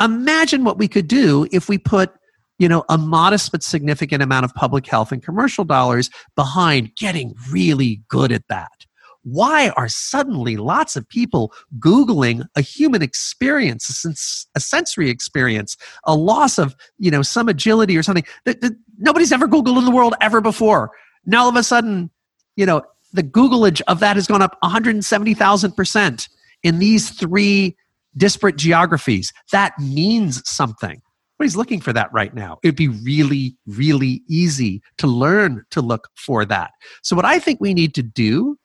[0.00, 2.12] Imagine what we could do if we put
[2.58, 7.34] you know, a modest but significant amount of public health and commercial dollars behind getting
[7.50, 8.84] really good at that
[9.22, 15.76] why are suddenly lots of people Googling a human experience, a, sens- a sensory experience,
[16.04, 19.84] a loss of, you know, some agility or something that, that nobody's ever Googled in
[19.84, 20.90] the world ever before?
[21.26, 22.10] Now all of a sudden,
[22.56, 22.82] you know,
[23.12, 26.28] the Googleage of that has gone up 170,000%
[26.62, 27.76] in these three
[28.16, 29.32] disparate geographies.
[29.52, 31.00] That means something.
[31.38, 32.58] Nobody's looking for that right now.
[32.62, 36.72] It'd be really, really easy to learn to look for that.
[37.02, 38.58] So, what I think we need to do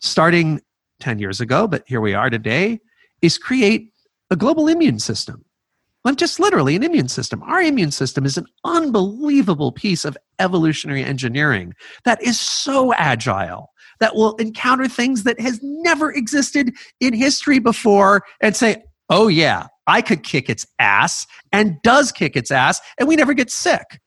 [0.00, 0.60] starting
[1.00, 2.78] 10 years ago, but here we are today,
[3.22, 3.92] is create
[4.30, 5.44] a global immune system.
[6.04, 7.42] Well, just literally an immune system.
[7.44, 11.74] Our immune system is an unbelievable piece of evolutionary engineering
[12.04, 13.71] that is so agile
[14.02, 19.68] that will encounter things that has never existed in history before and say, oh, yeah,
[19.86, 24.00] I could kick its ass and does kick its ass, and we never get sick.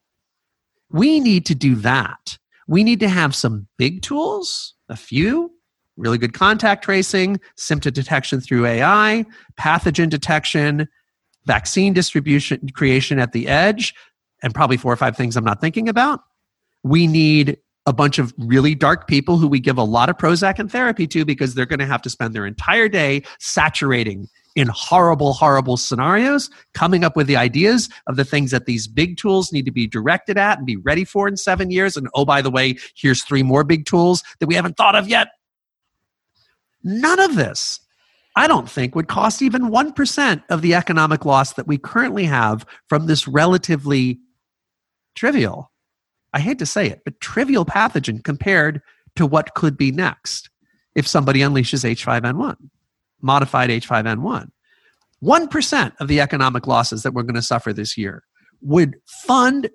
[0.91, 2.37] We need to do that.
[2.67, 5.51] We need to have some big tools, a few,
[5.95, 9.25] really good contact tracing, symptom detection through AI,
[9.57, 10.89] pathogen detection,
[11.45, 13.93] vaccine distribution creation at the edge,
[14.43, 16.19] and probably four or five things I'm not thinking about.
[16.83, 20.57] We need a bunch of really dark people who we give a lot of Prozac
[20.59, 24.69] and therapy to because they're going to have to spend their entire day saturating in
[24.69, 29.51] horrible, horrible scenarios, coming up with the ideas of the things that these big tools
[29.51, 31.97] need to be directed at and be ready for in seven years.
[31.97, 35.09] And oh, by the way, here's three more big tools that we haven't thought of
[35.09, 35.27] yet.
[36.83, 37.81] None of this,
[38.35, 42.65] I don't think, would cost even 1% of the economic loss that we currently have
[42.87, 44.19] from this relatively
[45.15, 45.71] trivial,
[46.35, 48.81] I hate to say it, but trivial pathogen compared
[49.15, 50.49] to what could be next
[50.93, 52.57] if somebody unleashes H5N1,
[53.21, 54.49] modified H5N1.
[55.23, 58.23] 1% of the economic losses that we're going to suffer this year
[58.61, 59.69] would fund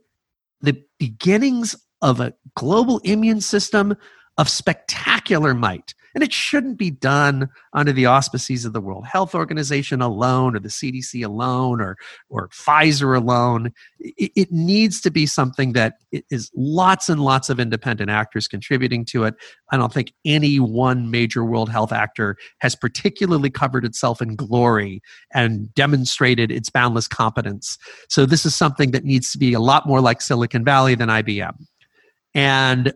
[0.61, 3.97] the beginnings of a global immune system
[4.37, 9.35] of spectacular might and it shouldn't be done under the auspices of the World Health
[9.35, 11.97] Organization alone or the CDC alone or,
[12.29, 13.73] or Pfizer alone.
[13.99, 15.95] It, it needs to be something that
[16.31, 19.35] is lots and lots of independent actors contributing to it.
[19.71, 25.03] I don't think any one major World Health actor has particularly covered itself in glory
[25.33, 27.79] and demonstrated its boundless competence.
[28.09, 31.09] So this is something that needs to be a lot more like Silicon Valley than
[31.09, 31.55] IBM.
[32.35, 32.93] And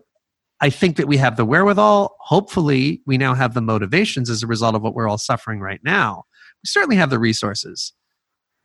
[0.61, 2.15] I think that we have the wherewithal.
[2.19, 5.81] Hopefully, we now have the motivations as a result of what we're all suffering right
[5.83, 6.23] now.
[6.63, 7.93] We certainly have the resources.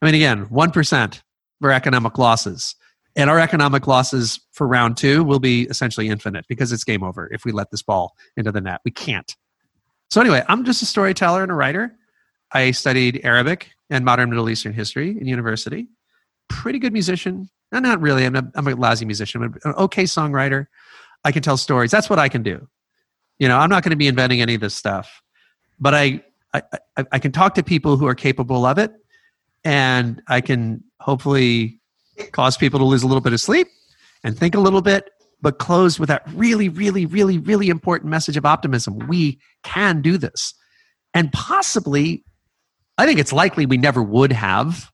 [0.00, 1.22] I mean, again, 1%
[1.60, 2.74] for economic losses.
[3.16, 7.28] And our economic losses for round two will be essentially infinite because it's game over
[7.32, 8.80] if we let this ball into the net.
[8.84, 9.34] We can't.
[10.10, 11.92] So, anyway, I'm just a storyteller and a writer.
[12.52, 15.88] I studied Arabic and modern Middle Eastern history in university.
[16.48, 17.50] Pretty good musician.
[17.72, 18.24] No, not really.
[18.24, 19.42] I'm a, I'm a lousy musician.
[19.42, 20.66] I'm an okay songwriter.
[21.24, 21.90] I can tell stories.
[21.90, 22.68] That's what I can do.
[23.38, 25.22] You know, I'm not going to be inventing any of this stuff,
[25.78, 26.62] but I, I,
[27.12, 28.92] I can talk to people who are capable of it,
[29.64, 31.80] and I can hopefully
[32.32, 33.68] cause people to lose a little bit of sleep
[34.22, 35.10] and think a little bit,
[35.40, 38.98] but close with that really, really, really, really important message of optimism.
[39.08, 40.54] We can do this,
[41.14, 42.24] and possibly,
[42.98, 44.90] I think it's likely we never would have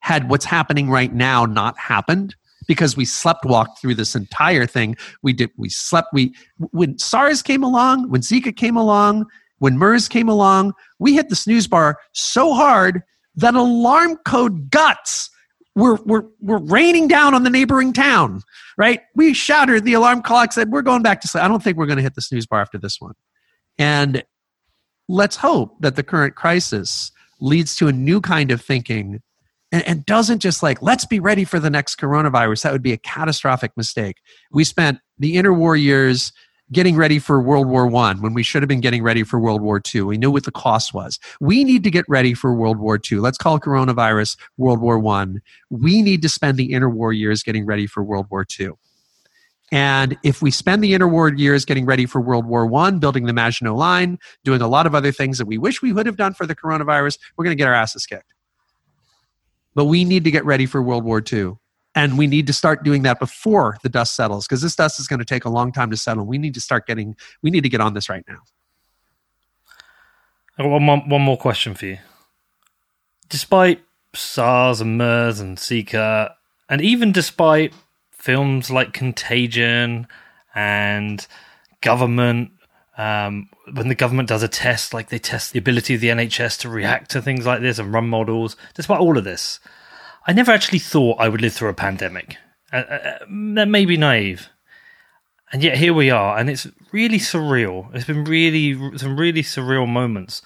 [0.00, 2.34] had what's happening right now not happened
[2.70, 4.96] because we slept walked through this entire thing.
[5.24, 6.32] We did we slept we
[6.70, 9.26] when SARS came along, when Zika came along,
[9.58, 13.02] when MERS came along, we hit the snooze bar so hard
[13.34, 15.30] that alarm code guts
[15.74, 18.40] were, were, were raining down on the neighboring town,
[18.78, 19.00] right?
[19.16, 21.42] We shouted, the alarm clock said, We're going back to sleep.
[21.42, 23.14] I don't think we're going to hit the snooze bar after this one.
[23.78, 24.22] And
[25.08, 27.10] let's hope that the current crisis
[27.40, 29.22] leads to a new kind of thinking
[29.72, 32.62] and, and doesn't just like, let's be ready for the next coronavirus.
[32.62, 34.18] That would be a catastrophic mistake.
[34.50, 36.32] We spent the interwar years
[36.72, 39.60] getting ready for World War One when we should have been getting ready for World
[39.60, 40.06] War Two.
[40.06, 41.18] We knew what the cost was.
[41.40, 43.20] We need to get ready for World War Two.
[43.20, 45.40] Let's call coronavirus World War One.
[45.68, 48.78] We need to spend the interwar years getting ready for World War Two.
[49.72, 53.32] And if we spend the interwar years getting ready for World War One, building the
[53.32, 56.34] Maginot Line, doing a lot of other things that we wish we would have done
[56.34, 58.32] for the coronavirus, we're going to get our asses kicked.
[59.74, 61.54] But we need to get ready for World War II.
[61.94, 65.08] And we need to start doing that before the dust settles because this dust is
[65.08, 66.24] going to take a long time to settle.
[66.24, 68.38] We need to start getting, we need to get on this right now.
[70.56, 71.98] One more, one more question for you.
[73.28, 73.80] Despite
[74.14, 76.32] SARS and MERS and Zika,
[76.68, 77.74] and even despite
[78.12, 80.06] films like Contagion
[80.54, 81.26] and
[81.80, 82.50] government,
[83.00, 86.58] um, when the government does a test, like they test the ability of the NHS
[86.60, 89.58] to react to things like this and run models, despite all of this,
[90.26, 92.36] I never actually thought I would live through a pandemic.
[92.70, 93.18] Uh, uh,
[93.54, 94.50] that may be naive.
[95.50, 97.92] And yet here we are, and it's really surreal.
[97.94, 100.42] It's been really some really surreal moments.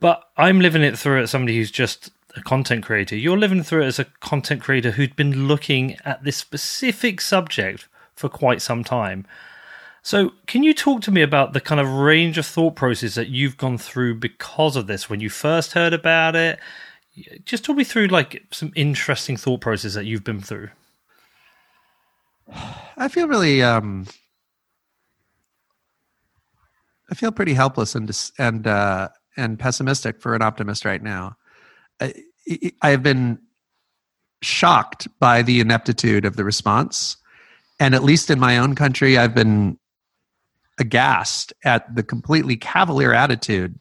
[0.00, 3.14] But I'm living it through as somebody who's just a content creator.
[3.14, 7.88] You're living through it as a content creator who'd been looking at this specific subject
[8.16, 9.26] for quite some time.
[10.06, 13.26] So, can you talk to me about the kind of range of thought process that
[13.26, 16.60] you've gone through because of this when you first heard about it
[17.44, 20.68] just talk me through like some interesting thought process that you've been through.
[22.96, 24.06] I feel really um
[27.10, 31.36] I feel pretty helpless and and uh and pessimistic for an optimist right now.
[32.00, 32.14] I,
[32.80, 33.40] I have been
[34.40, 37.16] shocked by the ineptitude of the response
[37.80, 39.80] and at least in my own country I've been
[40.78, 43.78] aghast at the completely cavalier attitude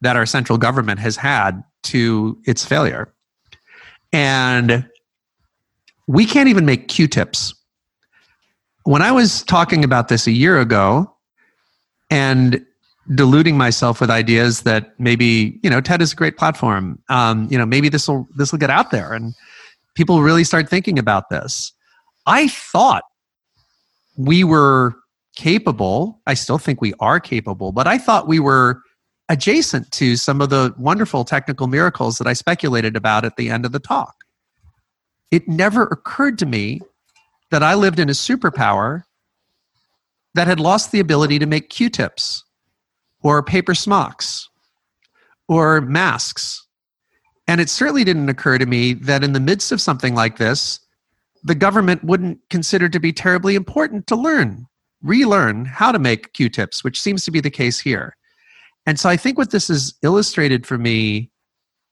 [0.00, 3.12] that our central government has had to its failure.
[4.12, 4.88] And
[6.06, 7.54] we can't even make Q tips.
[8.84, 11.14] When I was talking about this a year ago
[12.10, 12.64] and
[13.14, 16.98] deluding myself with ideas that maybe, you know, TED is a great platform.
[17.08, 19.34] Um, you know, maybe this will this will get out there and
[19.94, 21.72] people really start thinking about this.
[22.26, 23.04] I thought
[24.16, 24.96] we were
[25.40, 26.20] capable.
[26.26, 28.82] I still think we are capable, but I thought we were
[29.30, 33.64] adjacent to some of the wonderful technical miracles that I speculated about at the end
[33.64, 34.24] of the talk.
[35.30, 36.82] It never occurred to me
[37.50, 39.04] that I lived in a superpower
[40.34, 42.44] that had lost the ability to make Q tips
[43.22, 44.46] or paper smocks
[45.48, 46.66] or masks.
[47.48, 50.80] And it certainly didn't occur to me that in the midst of something like this,
[51.42, 54.66] the government wouldn't consider to be terribly important to learn,
[55.02, 58.16] relearn how to make Q tips, which seems to be the case here.
[58.86, 61.30] And so I think what this has illustrated for me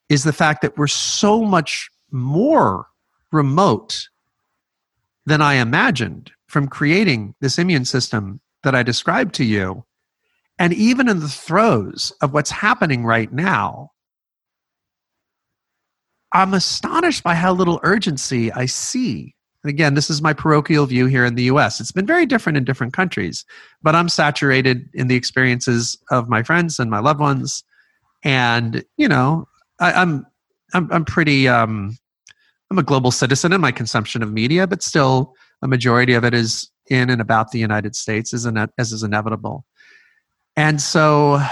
[0.08, 2.86] is the fact that we're so much more
[3.30, 4.08] remote
[5.26, 9.84] than I imagined from creating this immune system that I described to you.
[10.58, 13.90] And even in the throes of what's happening right now,
[16.32, 19.34] I'm astonished by how little urgency I see
[19.68, 21.78] and again, this is my parochial view here in the US.
[21.78, 23.44] It's been very different in different countries,
[23.82, 27.62] but I'm saturated in the experiences of my friends and my loved ones.
[28.24, 29.46] And, you know,
[29.78, 30.26] I, am
[30.72, 31.98] I'm, I'm I'm pretty um
[32.70, 36.32] I'm a global citizen in my consumption of media, but still a majority of it
[36.32, 38.46] is in and about the United States as,
[38.78, 39.66] as is inevitable.
[40.56, 41.42] And so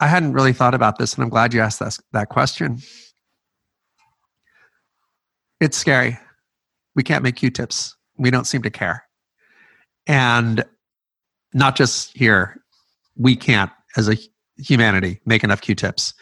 [0.00, 2.78] I hadn't really thought about this, and I'm glad you asked that, that question.
[5.60, 6.18] It's scary.
[6.94, 7.96] We can't make Q tips.
[8.18, 9.04] We don't seem to care.
[10.06, 10.64] And
[11.52, 12.60] not just here,
[13.16, 14.16] we can't, as a
[14.58, 16.14] humanity, make enough Q tips.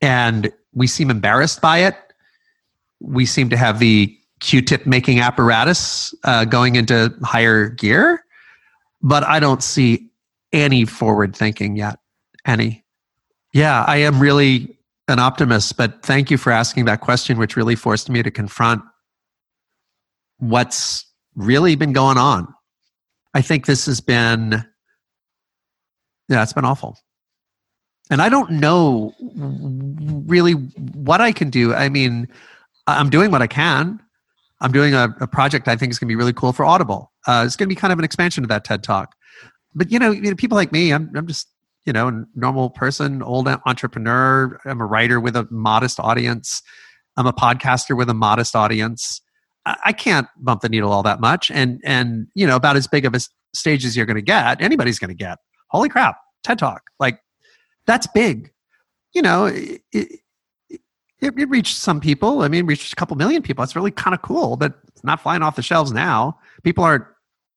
[0.00, 1.96] And we seem embarrassed by it.
[3.00, 8.24] We seem to have the Q tip making apparatus uh, going into higher gear.
[9.02, 10.10] But I don't see
[10.52, 11.98] any forward thinking yet.
[12.46, 12.84] Any.
[13.52, 14.78] Yeah, I am really
[15.08, 18.82] an optimist, but thank you for asking that question, which really forced me to confront
[20.38, 22.48] what's really been going on.
[23.34, 24.64] I think this has been,
[26.28, 26.98] yeah, it's been awful.
[28.10, 29.14] And I don't know
[30.26, 31.74] really what I can do.
[31.74, 32.28] I mean,
[32.86, 34.00] I'm doing what I can.
[34.60, 37.10] I'm doing a, a project I think is going to be really cool for Audible.
[37.26, 39.14] Uh, it's going to be kind of an expansion of that TED Talk.
[39.74, 41.48] But you know, you know people like me, I'm, I'm just
[41.84, 44.58] you know, normal person, old entrepreneur.
[44.64, 46.62] I'm a writer with a modest audience.
[47.16, 49.20] I'm a podcaster with a modest audience.
[49.66, 53.06] I can't bump the needle all that much, and and you know about as big
[53.06, 53.20] of a
[53.54, 54.60] stage as you're going to get.
[54.60, 55.38] Anybody's going to get.
[55.68, 56.18] Holy crap!
[56.42, 57.18] TED Talk, like
[57.86, 58.52] that's big.
[59.14, 60.20] You know, it, it,
[61.20, 62.42] it reached some people.
[62.42, 63.64] I mean, reached a couple million people.
[63.64, 66.38] It's really kind of cool, but it's not flying off the shelves now.
[66.62, 67.04] People aren't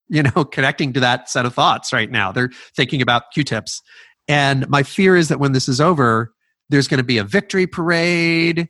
[0.09, 2.31] you know, connecting to that set of thoughts right now.
[2.31, 3.81] They're thinking about Q-tips.
[4.27, 6.33] And my fear is that when this is over,
[6.69, 8.69] there's going to be a victory parade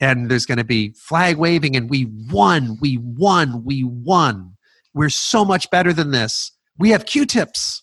[0.00, 4.54] and there's going to be flag waving and we won, we won, we won.
[4.94, 6.52] We're so much better than this.
[6.78, 7.82] We have Q-tips.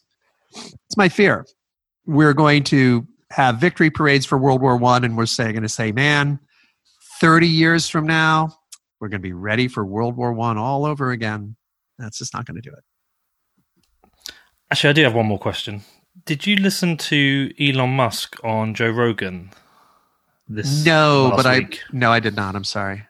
[0.56, 1.46] It's my fear.
[2.06, 5.70] We're going to have victory parades for World War One, and we're saying, going to
[5.70, 6.40] say, man,
[7.20, 8.56] 30 years from now,
[9.00, 11.56] we're going to be ready for World War One all over again.
[11.98, 14.14] That's just not going to do it.
[14.72, 15.82] Actually, I do have one more question.
[16.26, 19.52] Did you listen to Elon Musk on Joe Rogan?
[20.48, 21.82] This no, but week?
[21.84, 22.56] I no, I did not.
[22.56, 23.04] I'm sorry.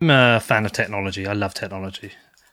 [0.00, 1.26] I'm a fan of technology.
[1.26, 2.12] I love technology.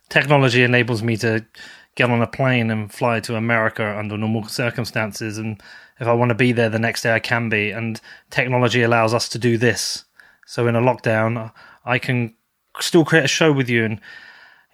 [0.10, 1.46] Technology enables me to
[1.94, 5.38] get on a plane and fly to America under normal circumstances.
[5.38, 5.62] And
[6.00, 7.70] if I want to be there the next day, I can be.
[7.70, 10.06] And technology allows us to do this.
[10.48, 11.52] So in a lockdown,
[11.86, 12.34] I can
[12.80, 13.86] still create a show with you.
[13.86, 14.02] And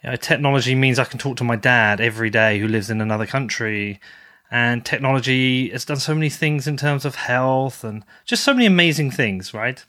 [0.02, 3.00] you know, technology means I can talk to my dad every day who lives in
[3.00, 4.00] another country.
[4.50, 8.66] And technology has done so many things in terms of health and just so many
[8.66, 9.84] amazing things, right?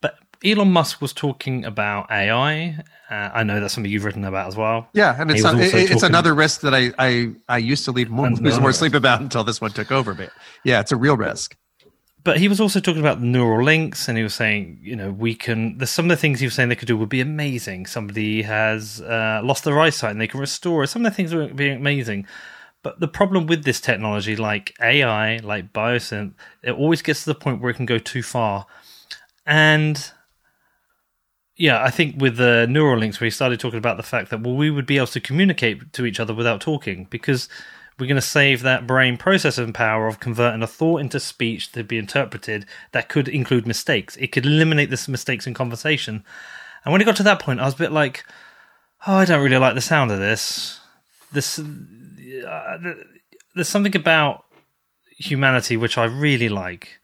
[0.00, 2.78] But Elon Musk was talking about AI.
[3.10, 4.88] Uh, I know that's something you've written about as well.
[4.92, 8.30] Yeah, and it's, it, it's another risk that I, I, I used to leave more,
[8.30, 10.14] lose more sleep about until this one took over.
[10.14, 10.30] But
[10.62, 11.56] yeah, it's a real risk.
[12.24, 15.34] But he was also talking about neural links, and he was saying, you know, we
[15.34, 15.78] can.
[15.78, 17.86] There's some of the things he was saying they could do would be amazing.
[17.86, 20.84] Somebody has uh, lost their eyesight and they can restore.
[20.84, 20.88] it.
[20.88, 22.26] Some of the things would be amazing.
[22.82, 27.34] But the problem with this technology, like AI, like biosynth, it always gets to the
[27.34, 28.66] point where it can go too far.
[29.44, 30.12] And
[31.56, 34.54] yeah, I think with the neural links, we started talking about the fact that well,
[34.54, 37.48] we would be able to communicate to each other without talking because
[37.98, 41.82] we're going to save that brain processing power of converting a thought into speech to
[41.82, 44.16] be interpreted that could include mistakes.
[44.16, 46.24] It could eliminate the mistakes in conversation.
[46.84, 48.24] And when it got to that point, I was a bit like,
[49.06, 50.80] oh, I don't really like the sound of this.
[51.32, 52.78] This uh,
[53.54, 54.44] there's something about
[55.16, 57.00] humanity which I really like.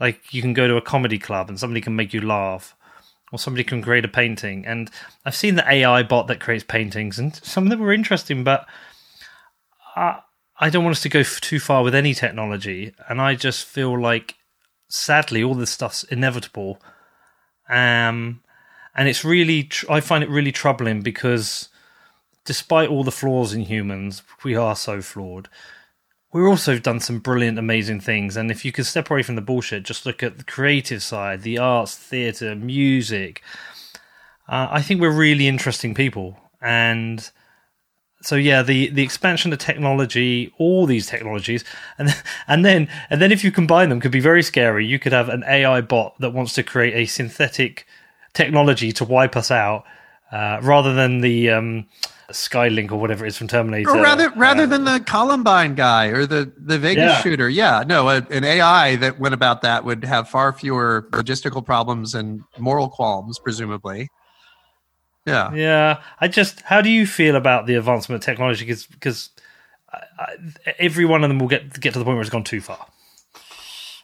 [0.00, 2.74] Like you can go to a comedy club and somebody can make you laugh
[3.32, 4.66] or somebody can create a painting.
[4.66, 4.90] And
[5.24, 8.66] I've seen the AI bot that creates paintings, and some of them were interesting, but
[9.96, 10.20] I,
[10.62, 12.94] I don't want us to go too far with any technology.
[13.08, 14.36] And I just feel like,
[14.88, 16.80] sadly, all this stuff's inevitable.
[17.68, 18.42] Um,
[18.94, 21.68] and it's really, I find it really troubling because
[22.44, 25.48] despite all the flaws in humans, we are so flawed
[26.32, 28.36] we've also done some brilliant, amazing things.
[28.36, 31.42] And if you could step away from the bullshit, just look at the creative side,
[31.42, 33.42] the arts, theatre, music.
[34.48, 36.38] Uh, I think we're really interesting people.
[36.60, 37.30] And
[38.22, 41.64] so yeah, the the expansion of technology, all these technologies,
[41.98, 42.14] and
[42.48, 44.86] and then and then if you combine them, could be very scary.
[44.86, 47.86] You could have an AI bot that wants to create a synthetic
[48.32, 49.84] technology to wipe us out,
[50.30, 51.86] uh, rather than the um,
[52.30, 53.90] Skylink or whatever it is from Terminator.
[53.90, 57.20] Or rather, rather uh, than the Columbine guy or the the Vegas yeah.
[57.20, 57.48] shooter.
[57.48, 62.14] Yeah, no, a, an AI that went about that would have far fewer logistical problems
[62.14, 64.08] and moral qualms, presumably.
[65.26, 66.02] Yeah, yeah.
[66.20, 68.64] I just, how do you feel about the advancement of technology?
[68.64, 69.30] Because because
[70.78, 72.86] every one of them will get get to the point where it's gone too far.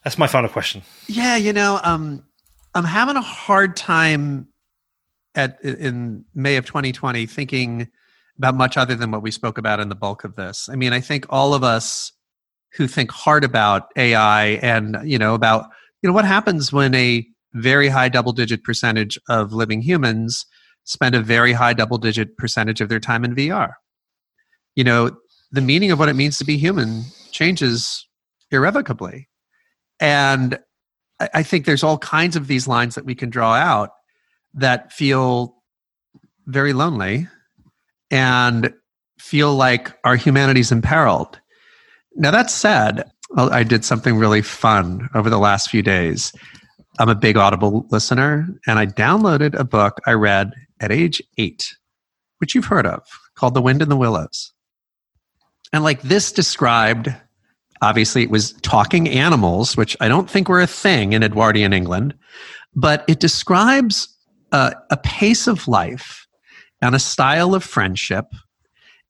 [0.05, 0.83] That's my final question.
[1.07, 2.25] Yeah, you know, um,
[2.75, 4.49] I'm having a hard time
[5.35, 7.89] at in May of 2020 thinking
[8.39, 10.69] about much other than what we spoke about in the bulk of this.
[10.71, 12.13] I mean, I think all of us
[12.75, 15.67] who think hard about AI and, you know, about,
[16.03, 20.47] you know, what happens when a very high double digit percentage of living humans
[20.89, 23.75] spend a very high double digit percentage of their time in VR.
[24.75, 25.11] You know,
[25.53, 28.07] the meaning of what it means to be human changes
[28.51, 29.29] irrevocably.
[30.01, 30.59] And
[31.21, 33.91] I think there's all kinds of these lines that we can draw out
[34.55, 35.57] that feel
[36.47, 37.29] very lonely
[38.11, 38.73] and
[39.19, 41.39] feel like our humanity's imperiled.
[42.15, 46.33] Now, that said, I did something really fun over the last few days.
[46.99, 51.75] I'm a big Audible listener, and I downloaded a book I read at age eight,
[52.39, 53.03] which you've heard of,
[53.35, 54.53] called The Wind in the Willows.
[55.73, 57.15] And like this described,
[57.83, 62.15] obviously, it was talking animals, which I don't think were a thing in Edwardian England,
[62.75, 64.09] but it describes
[64.53, 66.27] a, a pace of life
[66.81, 68.27] and a style of friendship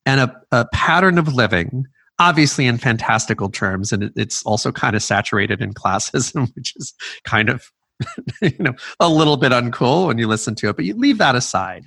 [0.06, 1.86] and a, a pattern of living
[2.18, 7.48] obviously in fantastical terms and it's also kind of saturated in classism which is kind
[7.48, 7.70] of
[8.42, 11.34] you know a little bit uncool when you listen to it but you leave that
[11.34, 11.84] aside.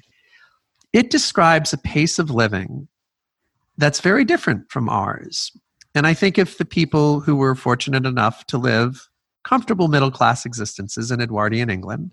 [0.94, 2.88] It describes a pace of living
[3.78, 5.52] that's very different from ours.
[5.96, 9.08] And i think if the people who were fortunate enough to live
[9.44, 12.12] comfortable middle class existences in edwardian england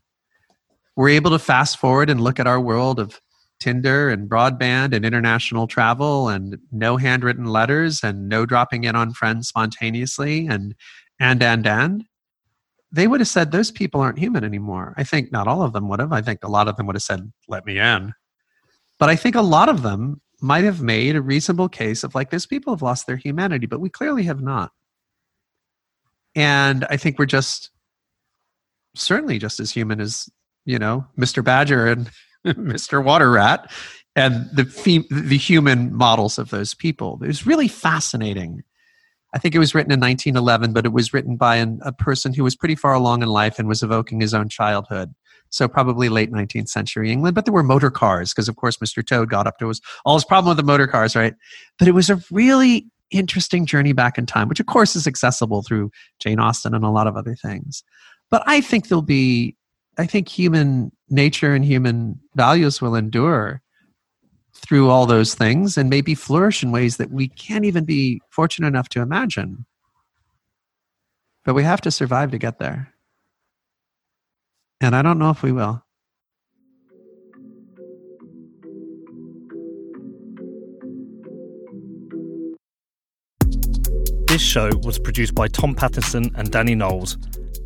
[0.96, 3.20] were able to fast forward and look at our world of
[3.60, 9.12] Tinder and broadband and international travel and no handwritten letters and no dropping in on
[9.12, 10.74] friends spontaneously and
[11.18, 12.04] and and and
[12.90, 14.94] they would have said those people aren't human anymore.
[14.96, 16.12] I think not all of them would have.
[16.12, 18.14] I think a lot of them would have said, let me in.
[18.98, 22.30] But I think a lot of them might have made a reasonable case of like,
[22.30, 24.72] those people have lost their humanity, but we clearly have not.
[26.34, 27.70] And I think we're just
[28.94, 30.28] certainly just as human as,
[30.64, 31.42] you know, Mr.
[31.44, 32.10] Badger and
[32.46, 33.04] Mr.
[33.04, 33.70] Water Rat
[34.16, 34.64] and the,
[35.10, 37.18] the human models of those people.
[37.22, 38.62] It was really fascinating
[39.34, 42.32] I think it was written in 1911, but it was written by an, a person
[42.32, 45.14] who was pretty far along in life and was evoking his own childhood.
[45.50, 49.04] So probably late 19th century England, but there were motor cars because, of course, Mr.
[49.04, 51.34] Toad got up to his all his problem with the motor cars, right?
[51.78, 55.62] But it was a really interesting journey back in time, which of course is accessible
[55.62, 55.90] through
[56.20, 57.82] Jane Austen and a lot of other things.
[58.30, 59.56] But I think there'll be,
[59.96, 63.62] I think human nature and human values will endure
[64.58, 68.66] through all those things and maybe flourish in ways that we can't even be fortunate
[68.66, 69.64] enough to imagine.
[71.44, 72.92] But we have to survive to get there.
[74.80, 75.82] And I don't know if we will.
[84.26, 87.16] This show was produced by Tom Pattinson and Danny Knowles.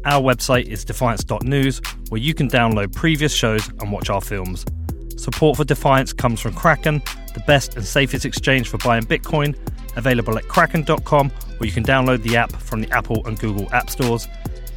[0.04, 4.64] Our website is defiance.news, where you can download previous shows and watch our films.
[5.16, 7.02] Support for Defiance comes from Kraken,
[7.34, 9.56] the best and safest exchange for buying Bitcoin,
[9.96, 13.90] available at kraken.com, or you can download the app from the Apple and Google App
[13.90, 14.28] Stores.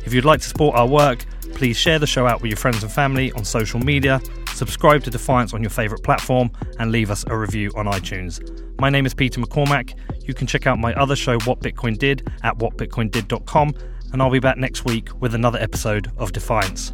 [0.05, 2.83] If you'd like to support our work, please share the show out with your friends
[2.83, 4.21] and family on social media,
[4.53, 8.39] subscribe to Defiance on your favourite platform, and leave us a review on iTunes.
[8.79, 9.93] My name is Peter McCormack.
[10.27, 13.73] You can check out my other show, What Bitcoin Did, at whatbitcoindid.com,
[14.11, 16.93] and I'll be back next week with another episode of Defiance.